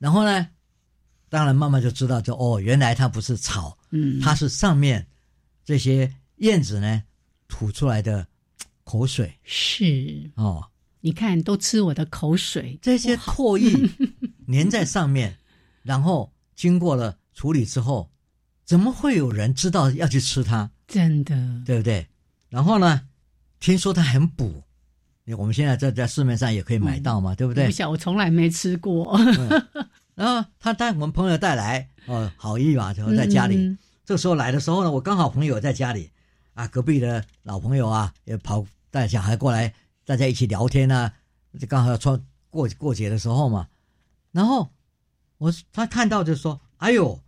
[0.00, 0.48] 然后呢，
[1.28, 5.06] 当然慢慢就知道，就哦，原来它不是草，嗯，它是上面
[5.64, 7.00] 这些燕子呢
[7.48, 8.26] 吐出来的
[8.84, 9.38] 口水。
[9.44, 10.68] 是哦，
[11.00, 13.72] 你看都吃我的口水，这些唾液
[14.52, 15.38] 粘在上面，
[15.82, 18.10] 然后经过了处理之后。
[18.64, 20.68] 怎么会有人知道要去吃它？
[20.88, 22.08] 真的，对不对？
[22.48, 23.02] 然后呢，
[23.60, 24.64] 听说它很补，
[25.38, 27.66] 我们现在在在市面上也可以买到嘛，对不对？
[27.66, 29.16] 不晓我从来没吃过。
[30.16, 33.76] 然后他带我们朋友带来，哦，好意嘛，就在家里。
[34.04, 36.10] 这时候来的时候呢，我刚好朋友在家里，
[36.56, 39.72] 啊，隔壁的老朋友啊，也跑带小孩过来，
[40.04, 41.12] 大家一起聊天啊，
[41.60, 43.68] 就刚好要穿过过节的时候嘛。
[44.32, 44.72] 然后
[45.38, 47.20] 我他看到就说：“哎呦。”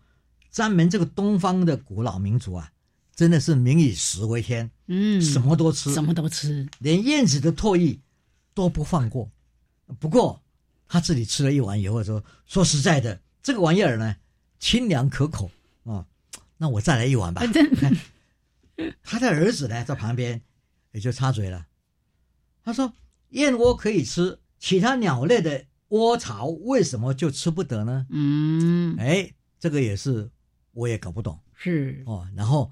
[0.51, 2.73] 咱们这个东方的古老民族啊，
[3.15, 8.01] 真的是民以食为天，嗯，什么都吃，什么都吃，连燕子的唾液
[8.55, 9.31] 都不放过。
[10.01, 10.43] 不过
[10.89, 14.17] 他自己吃了一碗以后说：“说实在的，这个玩意儿呢，
[14.59, 15.51] 清凉可口
[15.85, 16.05] 啊，
[16.57, 17.43] 那我再来一碗吧。”
[19.03, 20.41] 他的儿子呢，在旁边
[20.93, 21.67] 也就插嘴了，
[22.65, 22.93] 他说
[23.31, 30.31] ：“燕窝可以吃，其他鸟类的窝巢为什么就吃不得呢？”嗯，哎，这个也是。
[30.73, 32.71] 我也搞不懂，是哦，然后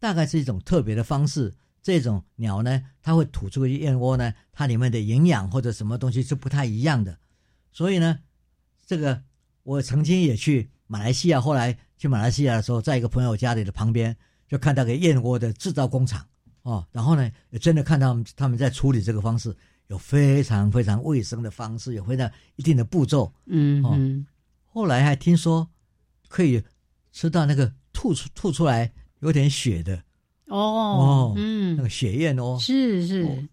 [0.00, 1.54] 大概是一种特别的方式。
[1.80, 7.20] 这种鸟呢，它会吐出个燕窝呢，它里面的营养或者什么东西是不太一样的。
[7.70, 8.18] 所以呢，
[8.84, 9.22] 这个
[9.62, 14.16] 我曾经也去马来西亚，后来去马来西亚的时候，在一个朋友家里的旁边，
[14.48, 16.26] 就看到个燕窝的制造工厂
[16.62, 19.56] 哦，然后呢，也真的看到他们在处理这个方式，
[19.88, 24.26] 有非常非常卫生的方式，有非常一定的步骤，嗯哦。
[24.64, 25.68] 后来还听说
[26.28, 26.62] 可以
[27.12, 29.96] 吃到那个吐出吐出来有点血的。
[30.46, 33.48] 哦哦，嗯，那个血燕哦，是是，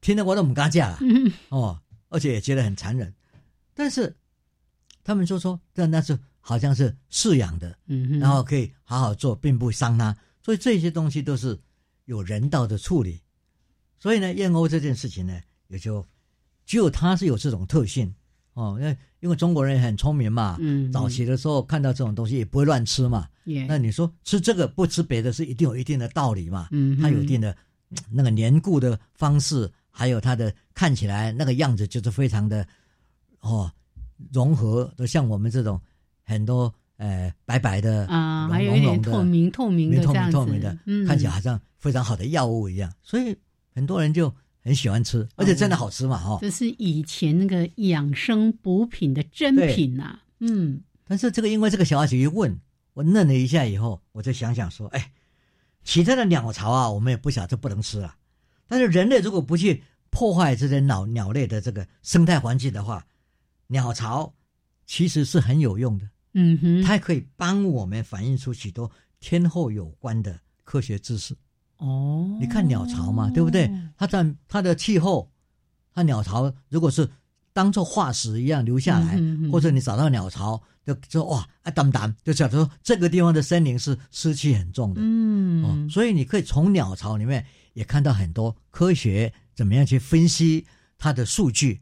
[0.00, 0.98] 听得我都不敢讲了
[1.50, 3.14] 哦，而且也觉得很残忍，
[3.74, 4.14] 但是。
[5.04, 11.54] 他们就说，但那是好像是饲养的，嗯，然后可以好好做，并不伤它，所以这些东西都是
[12.06, 13.20] 有人道的处理。
[13.98, 16.02] 所以呢，燕鸥这件事情呢，也就
[16.64, 18.10] 只有它是有这种特性。
[18.54, 23.28] 哦，因为因为中国人也很聪明嘛，嗯，早期的时候看到这种东西也不会乱吃嘛，
[23.68, 27.54] 那你说吃这个不吃别的，是一定有一定的道理嘛，嗯，它有一定的
[28.10, 32.66] 那个粘固的方式，还有它的看起来那个样子就是非常的
[33.40, 33.70] 哦。
[34.32, 35.80] 融合都像我们这种
[36.28, 43.34] 很多呃白白的啊，还有一点透明透明的透明透明的，看起来好像非常好的药物一样，所以
[43.74, 46.38] 很多人就很喜欢吃，而且真的好吃嘛哈。
[46.40, 50.82] 这是以前那个养生补品的珍品呐，嗯。
[51.06, 52.60] 但是这个因为这个小孩子一问，
[52.92, 55.10] 我愣了一下以后，我就想想说，哎，
[55.82, 58.14] 其他的鸟巢啊，我们也不晓得不能吃啊，
[58.68, 63.04] 但是人类如果不去破坏这些鸟鸟类的这个生态环境的话。
[63.70, 64.32] 鸟巢
[64.86, 66.08] 其实是很有用的，
[66.40, 71.36] 嗯哼，它可以帮我们反映出许多天后有关的科学知识。
[71.78, 73.68] 哦，你看鸟巢嘛，对不对？
[73.96, 75.28] 它在它的气候，
[75.92, 77.08] 它鸟巢如果是
[77.52, 79.20] 当做化石一样留下来，
[79.50, 90.64] 或者你找到鸟巢，就说哇，啊当当，就假如说这个地方的森林是湿气很重的，嗯，哦，所以你可以从鸟巢里面也看到很多科学怎么样去分析
[90.96, 91.80] 它的数据。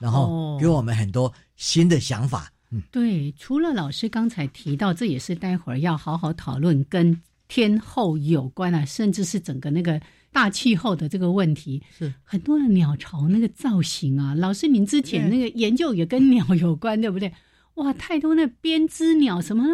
[0.00, 2.52] 然后给我们很多新的想法。
[2.74, 10.00] 嗯，对，除了老师刚才提到，这也是待会儿要好好讨论跟天后有关啊，甚至是整个那个
[10.32, 11.82] 大气候的这个问题。
[11.96, 17.32] 是很多的鸟巢那个造型啊，老师您之前那个研究也跟鸟有关，对不对？
[17.74, 19.64] 哇，太多那编织鸟什么，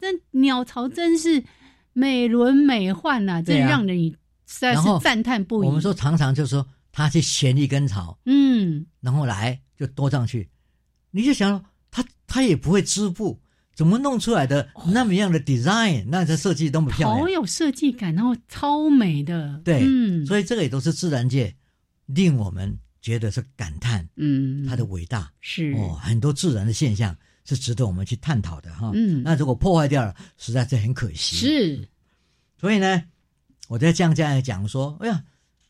[0.00, 1.42] 那鸟巢真是
[1.92, 3.98] 美轮美奂呐，真让人
[4.46, 5.66] 实在是赞叹不已。
[5.66, 9.60] 我们说常常就说他去衔一根草，嗯，然后来。
[9.76, 10.48] 就多上去，
[11.10, 11.60] 你就想
[12.34, 13.40] 他他也不会织布，
[13.76, 19.60] 怎么弄出来的那么样的 design，那这设计多么漂亮，好有设计感，然后超美的。
[19.64, 21.54] 对，嗯，所以这个也都是自然界
[22.06, 28.90] 令我们觉得是感叹，嗯，它的伟大是哦，很多自然的现象是值得我们去探讨的哈。
[28.94, 31.36] 嗯，那如果破坏掉了，实在是很可惜。
[31.36, 31.88] 是，
[32.60, 33.04] 所以呢，
[33.68, 35.22] 我在这样这样讲说，哎呀，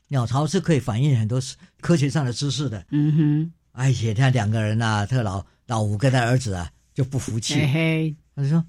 [0.09, 1.39] 鸟巢是可以反映很多
[1.83, 2.87] 科学上的知识的。
[2.91, 3.53] 嗯哼。
[3.77, 7.55] 而且他两个人呐，这个老老五跟他儿子啊就不服气，
[8.35, 8.65] 他就说：“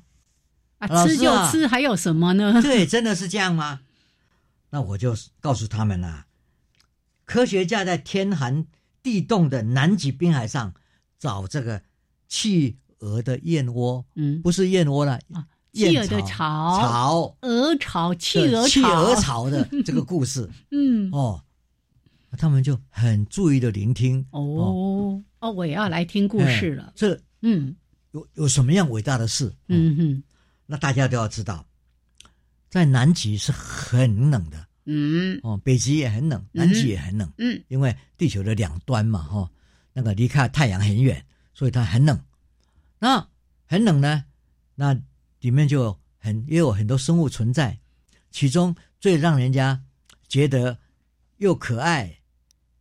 [0.80, 3.82] 啊，吃就吃，还有什么呢？”对，真的是这样吗？
[4.70, 6.28] 那我就告诉他们啦，
[7.26, 8.66] 科学家在天寒
[9.04, 10.74] 地冻的南极冰海上
[11.20, 11.82] 找这个
[12.28, 21.42] 企鹅的燕窝，嗯，不是燕窝了啊，企鹅的巢，巢鹅巢，企鹅企鹅巢的这个故事， 嗯，哦。
[22.38, 24.20] 他们就很注意的聆听。
[24.32, 24.42] 哦。
[24.42, 26.94] 哦，我也要来听故事了。
[26.96, 27.76] 这嗯，
[28.12, 29.54] 有有什么样伟大的事？
[29.68, 30.24] 嗯哼，
[30.66, 31.66] 那大家都要知道，
[32.70, 34.68] 在南极是很冷的。
[34.86, 37.32] 嗯哦，北极也很冷，南极也很冷。
[37.38, 39.50] 嗯，因为地球的两端嘛，哈，
[39.94, 42.20] 那个离开太阳很远，所以它很冷。
[43.00, 43.28] 那
[43.66, 44.26] 很冷呢，
[44.76, 44.94] 那
[45.40, 47.80] 里面就很也有很多生物存在，
[48.32, 49.84] 其中最让人家
[50.28, 50.78] 觉得
[51.38, 52.20] 又可爱。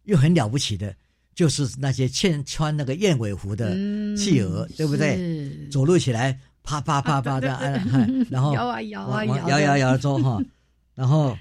[0.07, 0.95] 又很了不起的，
[1.35, 3.75] 就是那些穿穿那个燕尾服的
[4.17, 5.69] 企鹅，对不对？
[5.69, 7.49] 走路起来啪啪啪啪的，
[8.31, 10.41] 然后摇啊摇啊摇摇摇摇走哈，
[10.95, 11.37] 然后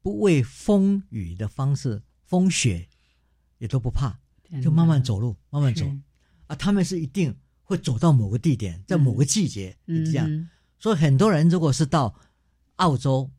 [0.00, 2.88] 不畏风雨的方式，风雪
[3.58, 4.16] 也都不怕，
[4.62, 5.84] 就慢慢走路，慢慢走
[6.46, 6.54] 啊。
[6.54, 10.48] 他们是一定会走到某个地点，在某个季节这样。
[10.78, 12.14] 所以很多人如果是到
[12.76, 13.30] 澳洲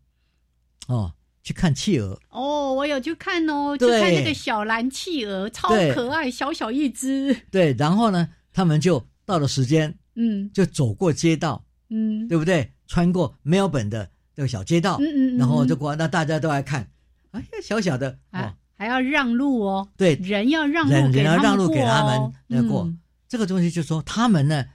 [0.88, 1.14] 哦。
[1.44, 2.20] 去看企鹅。
[2.30, 7.36] 哦，我有去看哦，去看那个小蓝企鹅，超可爱，小小一只。
[7.50, 12.72] 对，然后呢，他们就到了时间，嗯，就走过街道，嗯，对不对？
[12.88, 16.86] 穿过没有本的这个小街道，嗯嗯，然后就过，那大家都来看，
[17.32, 22.92] 哎呀，小小的，啊，还要让路哦，对，人要让路，人要让路给他们来过。
[23.30, 24.66] 这个东西就说他们呢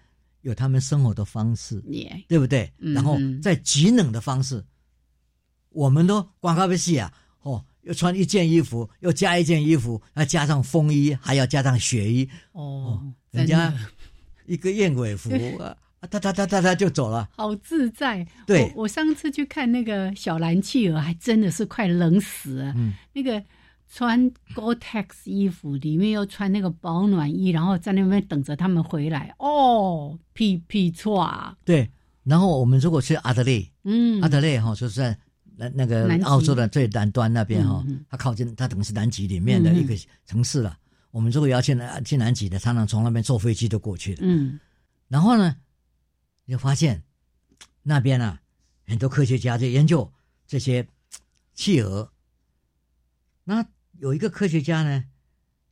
[0.40, 1.82] 有他们生活的方式，
[2.26, 2.72] 对不对？
[2.78, 4.64] 然后在极冷的方式。
[5.76, 7.12] 我们都光靠不洗啊！
[7.42, 12.26] 哦，又穿一件衣服，又加一件衣服，要加上风衣，还要加上雪衣。
[12.52, 13.72] 哦，人家
[14.46, 15.76] 一个燕尾服 啊，
[16.08, 18.26] 哒哒哒哒哒就走了，好自在。
[18.46, 22.72] 对，我上次去看那个小蓝企鹅，还真的是快冷死了。
[22.74, 23.42] 嗯，那个
[23.86, 29.34] 穿 Gore-Tex 衣服，里面又穿那个保暖衣，然后在那边等着他们回来。
[29.38, 31.54] 哦，屁屁错啊。
[31.66, 31.90] 对，
[32.24, 35.18] 然后我们如果去阿德利，嗯，阿德利哈，就是在。
[35.58, 39.96] 那那个澳洲的最南端那边哈，它靠近，它等于是南极里面的一个
[40.26, 40.78] 城市了。
[41.10, 44.18] 我们如果要去南去南极的，常常从那边坐飞机都过去了。
[44.20, 44.60] 嗯，
[45.08, 45.56] 然后呢，
[46.44, 47.02] 你就发现
[47.82, 48.38] 那边啊，
[48.86, 50.12] 很多科学家在研究
[50.46, 50.86] 这些
[51.54, 52.12] 企鹅。
[53.44, 53.66] 那
[53.98, 55.04] 有一个科学家呢，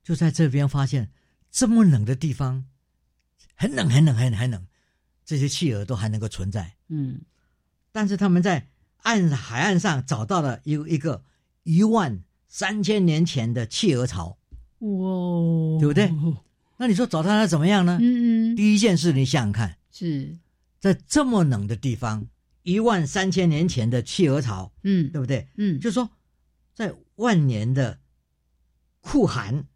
[0.02, 1.10] 就在这边发现
[1.50, 2.64] 这么冷的地方，
[3.54, 4.66] 很冷很冷很很冷，
[5.26, 6.74] 这些企鹅都还能够存在。
[6.88, 7.20] 嗯，
[7.92, 8.66] 但是他们在。
[9.04, 11.22] 岸海岸上找到了一一个
[11.62, 14.36] 一万三千年前的企鹅巢，
[14.80, 16.12] 哇，对不对？
[16.76, 17.98] 那你说找到它怎么样呢？
[18.00, 18.56] 嗯嗯。
[18.56, 20.36] 第一件事，你想想看，是
[20.80, 22.26] 在这么冷的地方，
[22.62, 25.46] 一万三千年前的企鹅巢，嗯，对不对？
[25.56, 26.10] 嗯，就说
[26.74, 28.00] 在万年的
[29.00, 29.66] 酷寒。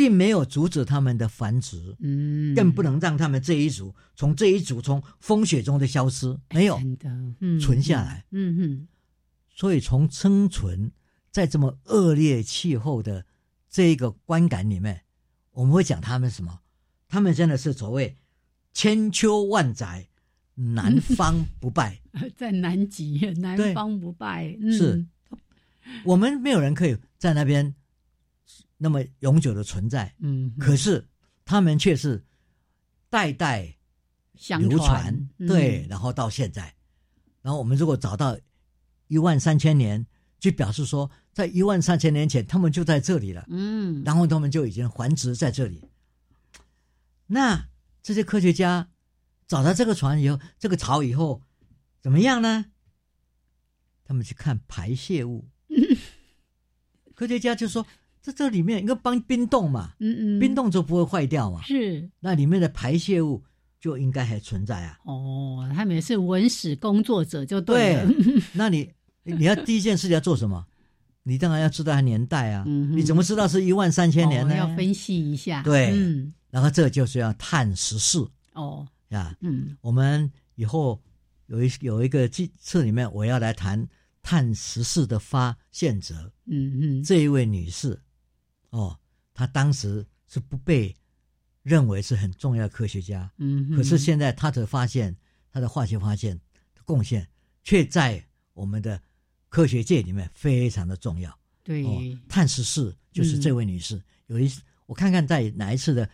[0.00, 6.80] 并没有阻止他们的繁殖，嗯，更不能让他们这一组从这一组从风雪中的消失，没有。
[7.60, 8.88] 存下来，嗯哼。
[9.54, 10.90] 所以从生存
[11.30, 13.26] 在这么恶劣气候的
[13.68, 15.02] 这一个观感里面，
[15.50, 16.60] 我们会讲他们什么？
[17.06, 18.16] 他们真的是所谓
[18.72, 20.08] 千秋万载，
[20.54, 22.00] 南方不败，
[22.34, 25.04] 在南极，南方不败，是。
[26.04, 27.74] 我们没有人可以在那边。
[28.82, 31.06] 那么永久的存在，嗯，可是
[31.44, 32.24] 他们却是
[33.10, 33.76] 代代
[34.36, 36.74] 相传，对，然后到现在，
[37.42, 38.38] 然后我们如果找到
[39.08, 40.06] 一万三千年，
[40.38, 45.90] 就表示说，在一万三千年前，他们就在这里了，嗯，然后他们就已经繁殖在这里。
[47.26, 47.68] 那
[48.02, 48.88] 这些科学家
[49.46, 51.42] 找到这个船以后，这个巢以后
[52.00, 52.64] 怎么样呢？
[54.04, 55.50] 他们去看排泄物，
[57.14, 57.86] 科学家就说。
[58.22, 62.08] 这这里面应该帮冰冻嘛，嗯嗯，冰冻就不会坏掉嘛，是。
[62.20, 63.42] 那里面的排泄物
[63.80, 64.98] 就应该还存在啊。
[65.04, 68.12] 哦，他们是文史工作者就对了。
[68.52, 68.90] 那你
[69.22, 70.66] 你要第一件事要做什么？
[71.22, 72.64] 你当然要知道它年代啊。
[72.66, 74.56] 嗯你怎么知道是一万三千年呢？
[74.56, 75.62] 要分析一下。
[75.62, 75.90] 对。
[75.94, 76.32] 嗯。
[76.50, 78.18] 然后这就是要探十事。
[78.54, 78.86] 哦。
[79.10, 79.36] 呀。
[79.40, 79.76] 嗯。
[79.80, 81.00] 我们以后
[81.46, 83.86] 有一有一个次里面，我要来谈
[84.22, 86.14] 碳十四的发现者。
[86.46, 87.02] 嗯嗯。
[87.02, 87.98] 这一位女士。
[88.70, 88.98] 哦，
[89.34, 90.94] 他当时是不被
[91.62, 95.14] 认为是很重要的科学家，嗯，可是现在他的发现，
[95.52, 96.40] 他的化学发现
[96.84, 97.28] 贡献，
[97.62, 99.00] 却在我们的
[99.48, 101.36] 科学界里面非常的重要。
[101.62, 101.84] 对，
[102.28, 104.00] 碳十四就是这位女士。
[104.28, 106.08] 有一次，我看看在哪一次的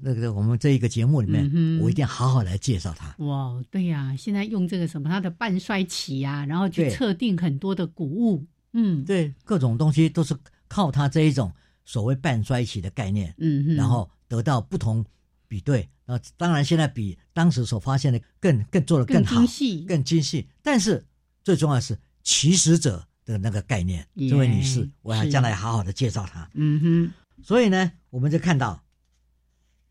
[0.00, 3.14] 那个我们这一个节目里面，我一定要好好来介绍她。
[3.24, 10.36] 哇，对呀，现在用这个什么，它的半衰期啊，然后去测定很多的谷物，嗯，对，各种东西都是
[10.68, 11.50] 靠它这一种。
[11.84, 15.04] 所谓半衰期的概念，嗯，然后得到不同
[15.46, 20.48] 比对，那当然现在比当时所发现的更更做的更好，更精细，更精细。
[20.62, 21.06] 但是
[21.42, 26.50] 最重要是起始者的那个概念，这位女士，我要将来好好的介绍她。
[26.54, 28.82] 嗯哼，所以呢，我们就看到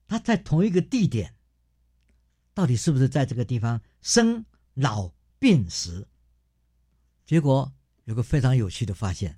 [0.08, 1.36] 她在同一个地点，
[2.54, 6.08] 到底是不是在这个地方生老病死？
[7.26, 7.72] 结果
[8.06, 9.38] 有个非常有趣的发现。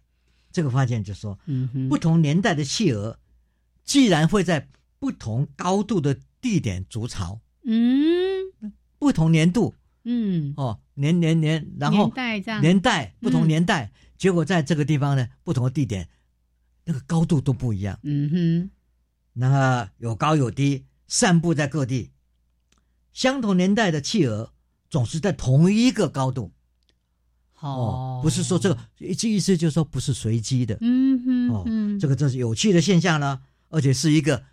[0.55, 3.19] 这个发现就说，嗯不同年代的企鹅，
[3.83, 9.75] 既然会在不同高度的地点筑巢，嗯，不同年度，
[10.05, 16.07] 嗯，哦，年年年，然后年代这样，年代不同年代，结果在这个地方呢，不同的地点，
[16.85, 18.69] 那个高度都不一样，嗯哼，
[19.33, 22.11] 那个有高有低，散布在各地，
[23.11, 24.53] 相同年代的企鹅
[24.89, 26.53] 总是在同一个高度。
[27.65, 28.77] 哦，不是说这个
[29.17, 30.77] 这意思，就是说不是随机的。
[30.81, 31.65] 嗯哼，哦，
[31.99, 34.43] 这个这是有趣的现象呢，而且是一个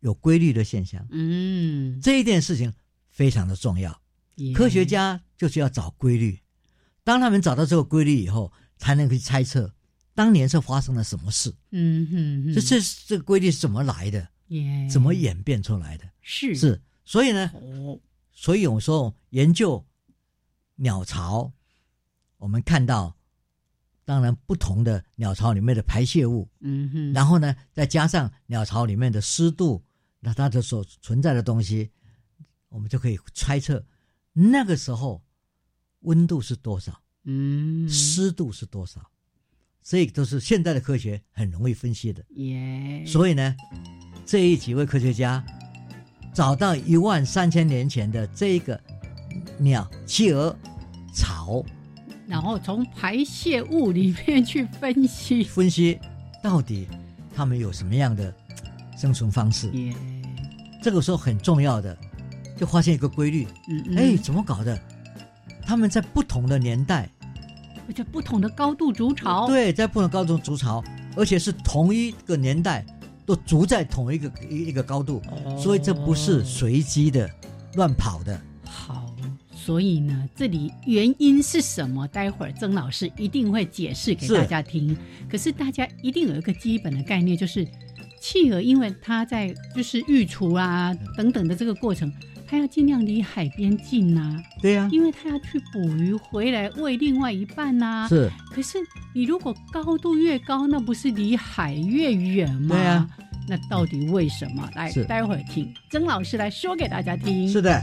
[0.00, 1.06] 有规律的现象。
[1.10, 2.74] 嗯，这一件事情
[3.08, 3.98] 非常的重要。
[4.54, 6.38] 科学家就是要找规律，
[7.02, 9.74] 当他们找到这个规律以后，才能去猜测
[10.14, 11.54] 当年是发生了什么事。
[11.70, 14.28] 嗯哼，这这这个规律是怎么来的？
[14.90, 16.04] 怎么演变出来的？
[16.20, 17.50] 是是，所以呢，
[18.32, 19.82] 所以有时候研究
[20.76, 21.50] 鸟巢。
[22.40, 23.14] 我们看到，
[24.04, 29.84] 当然不同的鸟巢里面的排泄物，嗯哼，然后呢，再加上鸟巢里面的湿度，
[30.20, 31.90] 那它的所存在的东西，
[32.70, 33.84] 我们就可以猜测
[34.32, 35.22] 那个时候
[36.00, 39.10] 温度是多少，嗯，湿度是多少，
[39.82, 42.24] 所以都是现在的科学很容易分析的。
[42.30, 43.54] 耶，所以呢，
[44.24, 45.44] 这一几位科学家
[46.34, 48.82] 找到一万三千年前的这个
[49.58, 50.56] 鸟企鹅
[51.14, 51.62] 巢，
[52.30, 55.98] 然后从排泄物里面去分析分析
[56.40, 56.86] 到底
[57.34, 58.32] 它们有什么样的
[58.96, 59.68] 生存方式。
[60.80, 61.98] 这个时候很重要的，
[62.56, 63.48] 就发现一个规律。
[63.68, 64.80] 嗯，哎，怎么搞的？
[65.66, 67.10] 他们在不同的年代，
[67.96, 69.48] 在不同的高度筑巢。
[69.48, 70.84] 对，在不同高度筑巢，
[71.16, 72.86] 而且是同一个年代
[73.26, 75.20] 都筑在同一个一一个高度，
[75.58, 77.28] 所以这不是随机的、
[77.74, 78.40] 乱跑的。
[78.64, 78.99] 好，
[79.64, 82.06] 所以呢，这里原因是什么？
[82.08, 84.96] 待会儿曾老师一定会解释给大家听。
[85.30, 87.66] 可是大家一定有一个基本的概念，就是。
[88.22, 92.12] 企鹅因为它在就是育雏啊等等的这个过程，
[92.46, 94.36] 它要尽量离海边近呐。
[94.60, 98.06] 对呀，因为它要去捕鱼回来喂另外一半呐。
[98.10, 98.30] 是。
[98.50, 98.76] 可是
[99.14, 102.76] 你如果高度越高，那不是离海越远吗？
[102.76, 103.08] 对呀。
[103.48, 104.68] 那到底为什么？
[104.74, 107.48] 来，待会儿听曾老师来说给大家听。
[107.48, 107.82] 是的。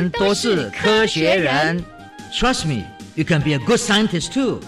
[0.00, 1.84] 人都是科学人
[2.32, 2.86] ，Trust me,
[3.16, 4.58] you can be a good scientist too。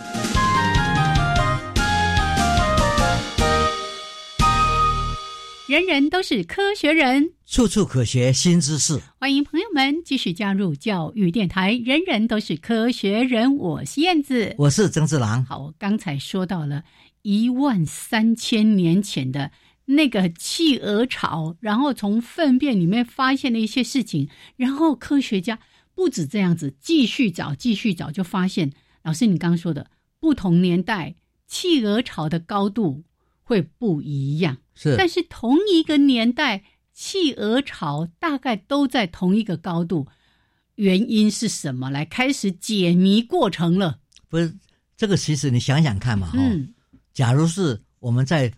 [5.66, 9.00] 人人都是科学人，处处可学新知识。
[9.18, 11.80] 欢迎朋友们继续加入教育电台。
[11.82, 15.42] 人人都是科学人，我是燕子，我是曾志郎。
[15.46, 16.82] 好，刚才说到了
[17.22, 19.50] 一万三千年前的。
[19.94, 25.58] 那个企鹅巢，然后从粪便里面发现了一些事情，然后科学家
[25.94, 28.72] 不止这样子，继续找，继续找，就发现，
[29.02, 31.14] 老师你刚说的，不同年代
[31.46, 33.04] 企鹅巢的高度
[33.42, 40.06] 会不一样，是，但是同一个年代企鹅巢大概都在同一个高度，
[40.76, 41.90] 原因是什么？
[41.90, 44.00] 来开始解谜过程了。
[44.28, 44.56] 不是
[44.96, 46.38] 这个，其实你想想看嘛，哈，
[47.12, 48.52] 假如是我们在。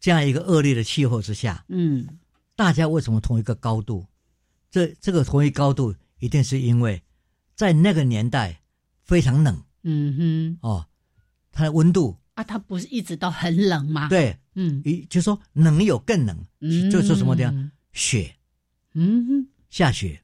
[0.00, 2.18] 这样一个恶劣的气候之下，嗯，
[2.56, 4.06] 大家为什么同一个高度？
[4.70, 7.02] 这这个同一高度，一定是因为
[7.54, 8.62] 在那个年代
[9.02, 10.86] 非常冷，嗯哼，哦，
[11.52, 14.08] 它的温度啊，它不是一直都很冷吗？
[14.08, 16.46] 对，嗯，一就说冷有更冷，
[16.90, 17.52] 就是什么的
[17.92, 18.36] 雪，
[18.94, 20.22] 嗯哼，下雪，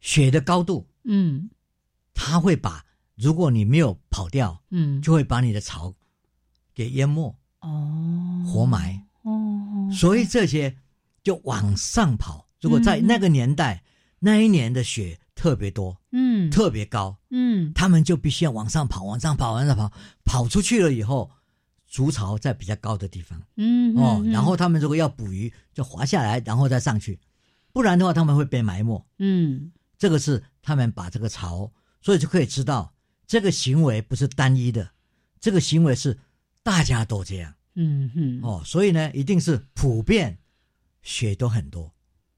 [0.00, 1.50] 雪的高度，嗯，
[2.14, 2.86] 它会把
[3.16, 5.94] 如果你没有跑掉，嗯，就会把你的巢
[6.74, 7.36] 给淹没。
[7.64, 9.02] 哦，活埋。
[9.22, 10.76] 哦，所以这些
[11.22, 12.46] 就往上跑。
[12.60, 13.82] 如果在那个年代，
[14.18, 19.90] 那一年的雪特别多，嗯，特别高，嗯，他们就必须要往上跑，往上跑，往上跑，
[20.24, 21.30] 跑出去了以后，
[21.88, 27.18] 筑巢在比较高的地方，嗯，哦，然后他们如果要捕鱼，就滑下来，然后再上去，
[27.72, 32.92] 不然的话他们会被埋没，嗯，这个是他们把这个巢，所以就可以知道
[33.26, 34.90] 这个行为不是单一的，
[35.40, 36.18] 这个行为是。
[36.62, 40.38] 大家都这样，嗯哼，哦，所以呢，一定是普遍
[41.02, 41.92] 雪都很多，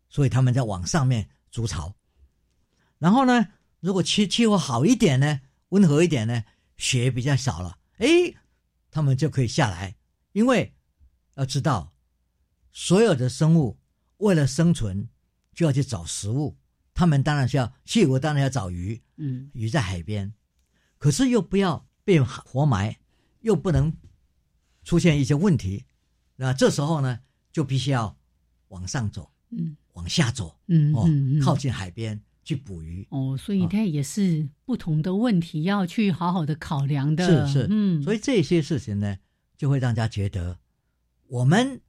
[0.09, 1.95] 所以他们在往上面筑巢。
[2.99, 3.49] 然后呢，
[3.81, 6.45] 如果气气候好一点呢，温和一点呢，
[6.79, 8.09] 雪比较少了，哎，
[8.91, 9.97] 他们就可以下来。
[10.33, 10.75] 因为
[11.35, 11.93] 要知道，
[12.73, 13.79] 所有的生物
[14.17, 15.09] 为了生存
[15.53, 16.57] 就要去找食物，
[16.95, 20.33] 他们当然是要企鹅，当然要找鱼，嗯，鱼在海边，
[20.97, 22.97] 可是又不要被活埋，
[23.41, 23.95] 又不能。
[24.87, 25.85] 出现一些问题，
[26.37, 27.19] 那这时候呢，
[27.53, 28.17] 就必须要
[28.69, 33.05] 往上走，嗯，往下走，嗯哦，嗯嗯靠近海边去捕鱼。
[33.11, 37.47] 哦，所以它也是不同的问题要去好好的考量的。
[37.49, 39.19] 是是，嗯，所以这些事情呢，
[39.59, 40.57] 就会让大家觉得，
[41.27, 41.81] 我们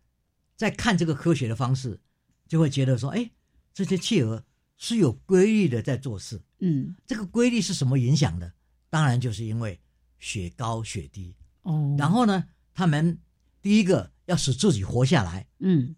[0.55, 1.99] 在看这个科学的方式，
[2.47, 3.29] 就会觉得说，哎，
[3.75, 4.43] 这些企鹅
[4.75, 6.41] 是有规律的在做事。
[6.61, 8.51] 嗯，这个规律是什么影响的？
[8.89, 9.79] 当然就是因为
[10.17, 11.35] 雪高雪低。
[11.61, 12.43] 哦，然后呢，
[12.77, 13.17] 他们
[13.59, 15.95] 第一个要使自己活下来，嗯，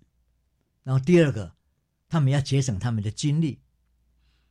[0.82, 1.53] 然后第二个，
[2.07, 3.59] 他们要节省他们的精力，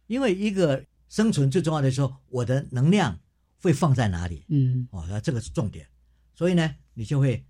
[0.08, 3.18] 因为一个生存最重要的时候，我的能量
[3.62, 4.44] 会放在哪里？
[4.48, 5.88] 嗯，哦，那这个是重点。
[6.34, 7.42] 所以呢，你就会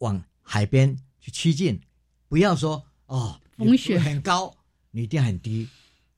[0.00, 1.80] 往海边去趋近，
[2.28, 4.54] 不要说哦，风雪很高，
[4.90, 5.70] 你一定很低，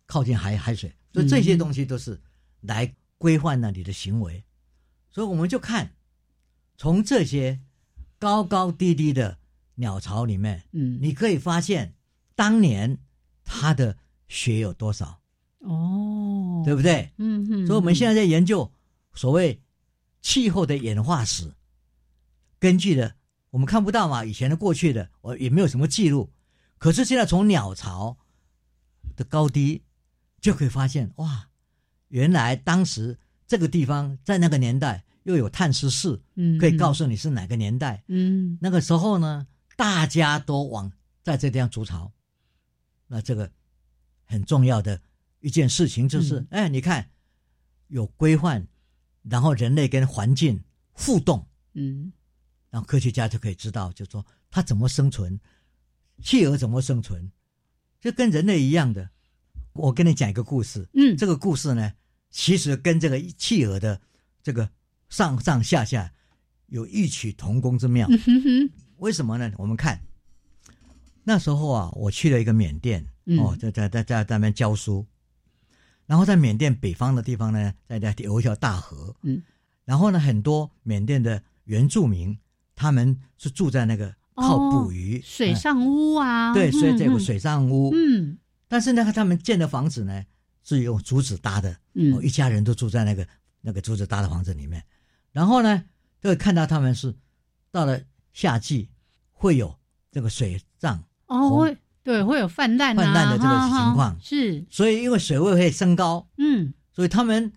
[0.05, 0.93] 靠近海海水。
[1.13, 2.21] 所以这些东西都是
[2.63, 4.43] 来规范了你的行为。
[5.11, 5.95] 所以我们就看
[6.77, 7.61] 从这些
[8.19, 9.39] 高高低低的
[9.77, 11.95] 鸟巢里面，嗯，你可以发现
[12.35, 12.99] 当年
[13.45, 13.97] 它的
[14.29, 15.21] 雪有多少，
[15.61, 17.13] 哦，对不对？
[17.17, 18.73] 嗯哼，所以我们现在在在研究
[19.15, 19.63] 所谓
[20.21, 21.55] 气候的演化史，
[22.59, 23.15] 根据的
[23.51, 26.31] 我们看不到嘛，以前的过去的我也没有什么记录，
[26.79, 28.19] 可是现在从鸟巢
[29.17, 29.83] 的高低
[30.41, 31.49] 就可以发现，哇，
[32.09, 38.03] 原来当时这个地方在那个年代又有碳十四，嗯可以告诉你是哪个年代。
[38.07, 38.57] 嗯。
[38.63, 40.91] 那个时候呢，大家都往
[41.23, 42.11] 在这地方筑巢，
[43.07, 43.53] 那这个
[44.25, 44.99] 很重要的
[45.41, 46.47] 一件事情就是，嗯。
[46.51, 47.11] 哎，你看
[47.89, 48.67] 有规范，
[49.23, 52.11] 然后人类跟环境互动，嗯。
[52.71, 55.39] 然后科学家就可以知道，就说它怎么生存，
[56.23, 57.31] 企鹅怎么生存，
[58.01, 59.11] 就跟人类一样的。
[59.75, 61.93] 我跟你讲一个故事，嗯，这个故事呢，
[62.31, 64.01] 其实跟这个企鹅的
[64.43, 64.71] 这个
[65.09, 66.13] 上上下下
[66.67, 68.07] 有异曲同工之妙。
[68.11, 69.53] 嗯哼哼，为什么呢？
[69.57, 70.01] 我们看
[71.25, 73.39] 那时候啊，我去了一个缅甸，嗯。
[73.39, 75.07] 哦，在在在在在那边教书，
[76.07, 79.43] 然后在缅甸北方的地方呢，在在有一条大河，嗯，
[79.85, 82.39] 然后呢，很多缅甸的原住民
[82.75, 85.55] 他们是住在那个靠捕鱼、水哎。
[85.55, 87.21] 上屋啊，对，所以这个嗯。
[87.21, 88.39] 水上屋，嗯。
[88.69, 90.25] 但是呢，他们建的房子呢
[90.63, 92.15] 是用竹子搭的，嗯。
[92.15, 93.27] 哦，一家人都住在那个
[93.61, 94.83] 那个竹子搭的房子里面。
[95.33, 95.85] 然后呢，
[96.21, 97.15] 就会看到他们是
[97.71, 98.01] 到了
[98.33, 98.89] 夏季
[99.33, 99.75] 会有
[100.11, 104.17] 这个水涨，哦，会对会有泛滥啊泛滥的这个情况。
[104.21, 104.65] 是。
[104.71, 106.73] 所以因为水位会升高，嗯。
[106.93, 107.53] 所以他们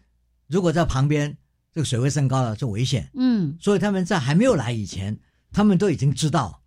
[0.48, 1.36] 如果在旁边
[1.74, 3.58] 这个水位升高了就危险，嗯。
[3.60, 5.18] 所以他们在还没有来以前，
[5.52, 6.62] 他们都已经知道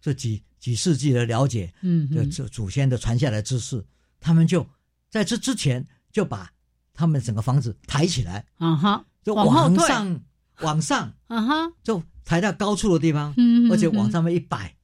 [0.00, 2.16] 这几几世纪的了解，嗯嗯。
[2.16, 3.84] 的祖祖先的传下来的知识，
[4.18, 4.66] 他们就
[5.10, 6.50] 在这之前就把
[6.94, 9.76] 他们整个房子抬起来，啊哈，就往后退。
[9.76, 10.20] 往上
[10.60, 14.74] 往上啊哈，就抬到高处的地方，嗯而且往上面一摆，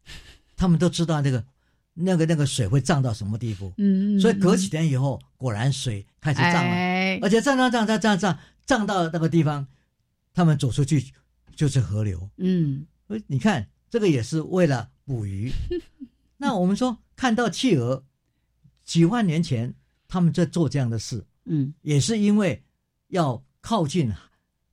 [0.57, 1.45] 他们都知道那个
[1.95, 7.19] 那个那个水会涨到什么地步，嗯，所以隔几天以后，果然水开始涨了，哎。
[7.21, 9.67] 而且涨涨涨涨涨涨涨到那个地方，
[10.33, 11.13] 他们走出去
[11.55, 12.31] 就是河流。
[12.37, 12.87] 嗯。
[13.07, 15.53] 所以你看，这个也是为了捕鱼。
[16.39, 18.05] 那我们说看到企鹅，
[18.85, 19.75] 几万年前
[20.09, 21.75] 他们在做这样的事，嗯。
[21.83, 22.65] 也是因为
[23.09, 24.11] 要靠近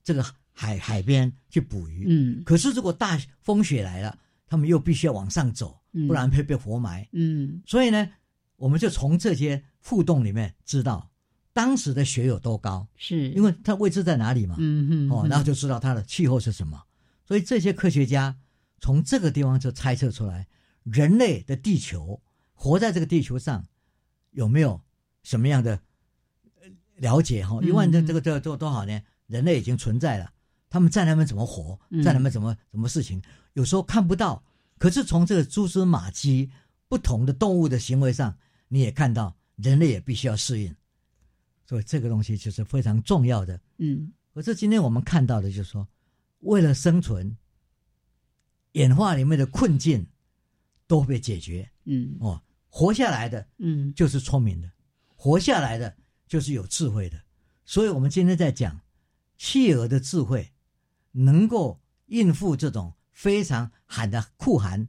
[0.04, 0.26] 这个
[0.60, 2.06] 海海边去捕鱼。
[2.10, 7.08] 嗯可是如果大风雪来了，他们又必须要往上走，嗯不然会被活埋。
[7.14, 8.10] 嗯所以呢，
[8.58, 11.10] 我们就从这些互动里面知道
[11.54, 14.58] 当时的雪有多高，是因为它位置在哪里嘛。
[14.60, 16.84] 嗯哼哦，然后就知道它的气候是什么。
[17.26, 18.36] 所以这些科学家
[18.82, 20.46] 从这个地方就猜测出来，
[20.84, 22.22] 人类的地球
[22.54, 23.66] 活在这个地球上
[24.32, 24.82] 有没有
[25.24, 25.80] 什么样的
[26.62, 27.60] 呃了解哈？
[27.62, 30.34] 嗯一万这这个这多多少年，人类已经存在了，
[30.70, 33.22] 他们在那边怎么活，嗯在那边怎么什么事情，
[33.54, 34.44] 有时候看不到，
[34.78, 36.50] 可是从这个蛛丝马迹
[36.88, 40.76] 不同的动物的行为上，你也看到人类也必须要适应。
[41.66, 43.60] 所以这个东西就是非常重要的。
[43.78, 45.88] 嗯可是今天我们看到的，就是说，
[46.40, 47.36] 为了生存，
[48.74, 50.06] 演化里面的困境
[50.88, 52.42] 都被解决嗯哦。
[52.70, 54.72] 活下来的嗯就是聪明的，
[55.16, 55.94] 活下来的
[56.28, 57.20] 就是有智慧的。
[57.66, 58.80] 所以，我们今天在讲
[59.38, 60.50] 企鹅的智慧，
[61.12, 64.88] 能够应付这种非常寒的酷寒，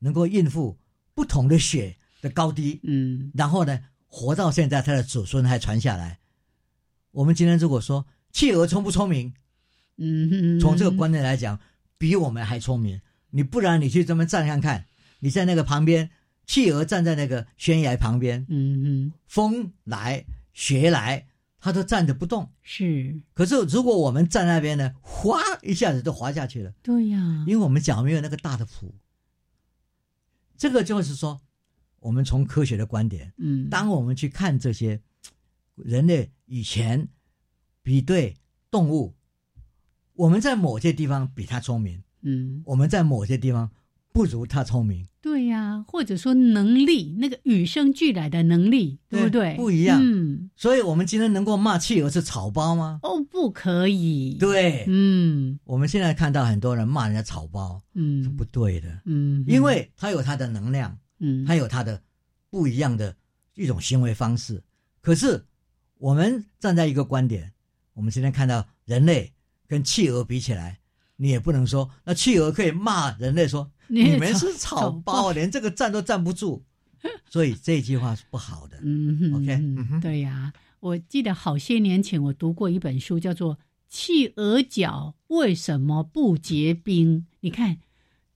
[0.00, 0.78] 能够应付
[1.14, 6.18] 不同的雪的高低，嗯然后呢，活到现在，他的子孙还传下来。
[7.12, 9.34] 我们今天如果说企鹅聪不聪明，
[9.96, 11.60] 嗯哼，从这个观念来讲，
[11.96, 13.00] 比我们还聪明。
[13.30, 14.86] 你不然你去这么站看看，
[15.20, 16.10] 你在那个旁边，
[16.46, 21.27] 企鹅站在那个悬崖旁边，嗯嗯风来雪来，
[21.60, 22.52] 它都站着不动。
[22.62, 23.20] 是。
[23.34, 28.92] 可是如果我们站那边呢，哗一下子就滑下去了，对呀，因为我们脚没有那个大的蹼。
[30.56, 31.40] 这个就是说，
[32.00, 35.00] 我们从科学的观点，嗯，当我们去看这些
[35.76, 37.08] 人类以前
[37.82, 38.36] 比对
[38.70, 39.14] 动物，
[40.14, 43.70] 我们在某些地方比他聪明，嗯，我们在某些地方
[44.18, 49.54] 不如他聪明，对呀、或者说能力，那个与生俱来的能力，对不对？
[49.54, 50.00] 不一样。
[50.02, 52.98] 嗯，所以我们今天能够骂企鹅是草包吗？
[53.04, 62.02] 哦，不可以。，对，嗯我们现在看到很多人骂人家草包嗯是嗯不对的，嗯，因为他有他的能量，嗯，他有他的
[62.50, 63.14] 不一样的
[63.54, 64.60] 一种行为方式。
[65.00, 65.46] 可是
[65.98, 67.52] 我们站在一个观点，
[67.94, 69.32] 我们今天看到人类
[69.68, 70.80] 跟企鹅比起来，
[71.14, 73.70] 你也不能说那企鹅可以骂人类说
[74.12, 76.64] 你们是草包包，连这个站都站不住。
[77.30, 78.78] 所以这句话是不好的。
[78.82, 83.56] 嗯哼 OK，对呀、我记得好些年前我读过一本书，叫做
[83.88, 87.20] 《企鹅脚为什么不结冰》。
[87.40, 87.78] 你看，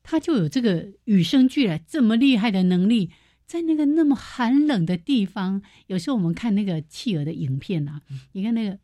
[0.03, 3.11] 它就有这个与生俱来这么厉害的能力，
[3.47, 8.01] 在那个那么寒冷的地方，有时候我们看那个企鹅的影片啊，
[8.33, 8.79] 你看那个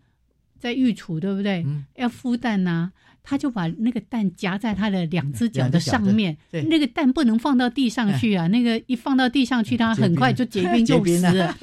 [0.58, 1.62] 在御厨，对不对？
[1.64, 2.90] 嗯要孵蛋呐、
[3.28, 6.62] 他就把那个蛋夹在他的两只脚的上面，对。
[6.62, 11.54] 那个蛋不能放到地上去啊，那个一放到地上去，它很快就结冰就死了。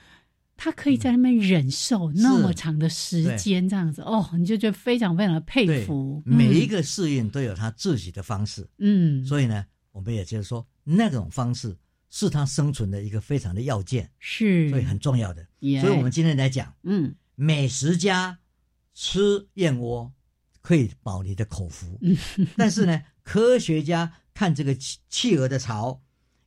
[0.54, 11.74] 他可以在那边忍受那么长的时间，这样子哦，你就觉得非常非常的佩服。，每一嗯个适应都有他自己的方式，嗯，所以呢，我们也就是说，那种方式
[12.10, 15.42] 是他生存的一个非常的要件，是，所以很重要的。
[15.80, 17.14] 所以我们今天来讲，嗯。
[17.34, 18.38] 美食家
[18.94, 20.12] 吃燕窝
[20.64, 22.16] 可以保你的口福，嗯。
[22.56, 26.00] 但是呢，科学家看这个企企鹅的巢，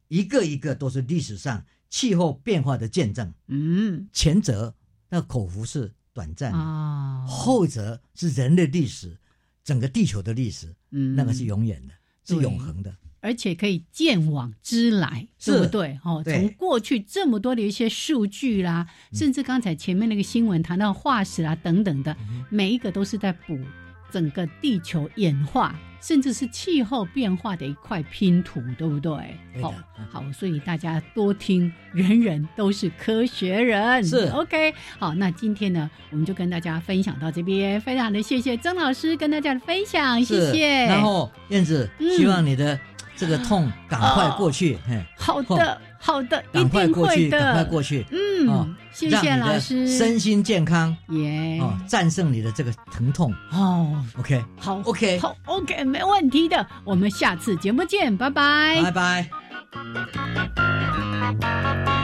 [0.07, 3.31] 一个一个都是历史上气候变化的见证。
[3.45, 4.09] 嗯。
[4.11, 4.73] 前者
[5.09, 9.15] 那口福是短暂的，啊，后者是人类历史，
[9.63, 11.15] 整个地球的历史，嗯。
[11.15, 11.93] 那个是永远的，
[12.25, 12.91] 是永恒的。
[13.19, 15.51] 而且可以见往知来，是。
[15.51, 15.99] 对不对？
[16.03, 22.17] 哦，从过去这么多的一些数据啦，甚至刚才前面那个新闻谈到化石啦等等的，
[22.49, 23.55] 每一个都是在补
[24.11, 29.37] 整个地球演化，甚至是气候变化的一块拼图，对不对？
[29.53, 34.03] 对的哦嗯，好，所以大家多听，人人都是科学人。
[34.03, 34.73] 是 OK。
[34.99, 40.85] 好，那今天呢，我们就跟大家分享到这边，非常的谢谢曾老师跟大家的分享，谢谢。
[40.85, 42.79] 然后燕子，嗯希望你的
[43.15, 47.39] 这个痛赶快过去，嘿，好的，好的，一赶快定过去，会的。
[47.39, 48.05] 赶快过去。
[48.11, 49.87] 嗯，哦谢谢老师。
[49.97, 53.33] 身心健康耶哦，战胜你的这个疼痛。
[53.51, 56.65] 哦，OK，好 OK 好，OK，没问题的。
[56.83, 58.81] 我们下次节目见，拜拜。
[58.83, 58.91] 拜
[61.31, 61.96] 拜。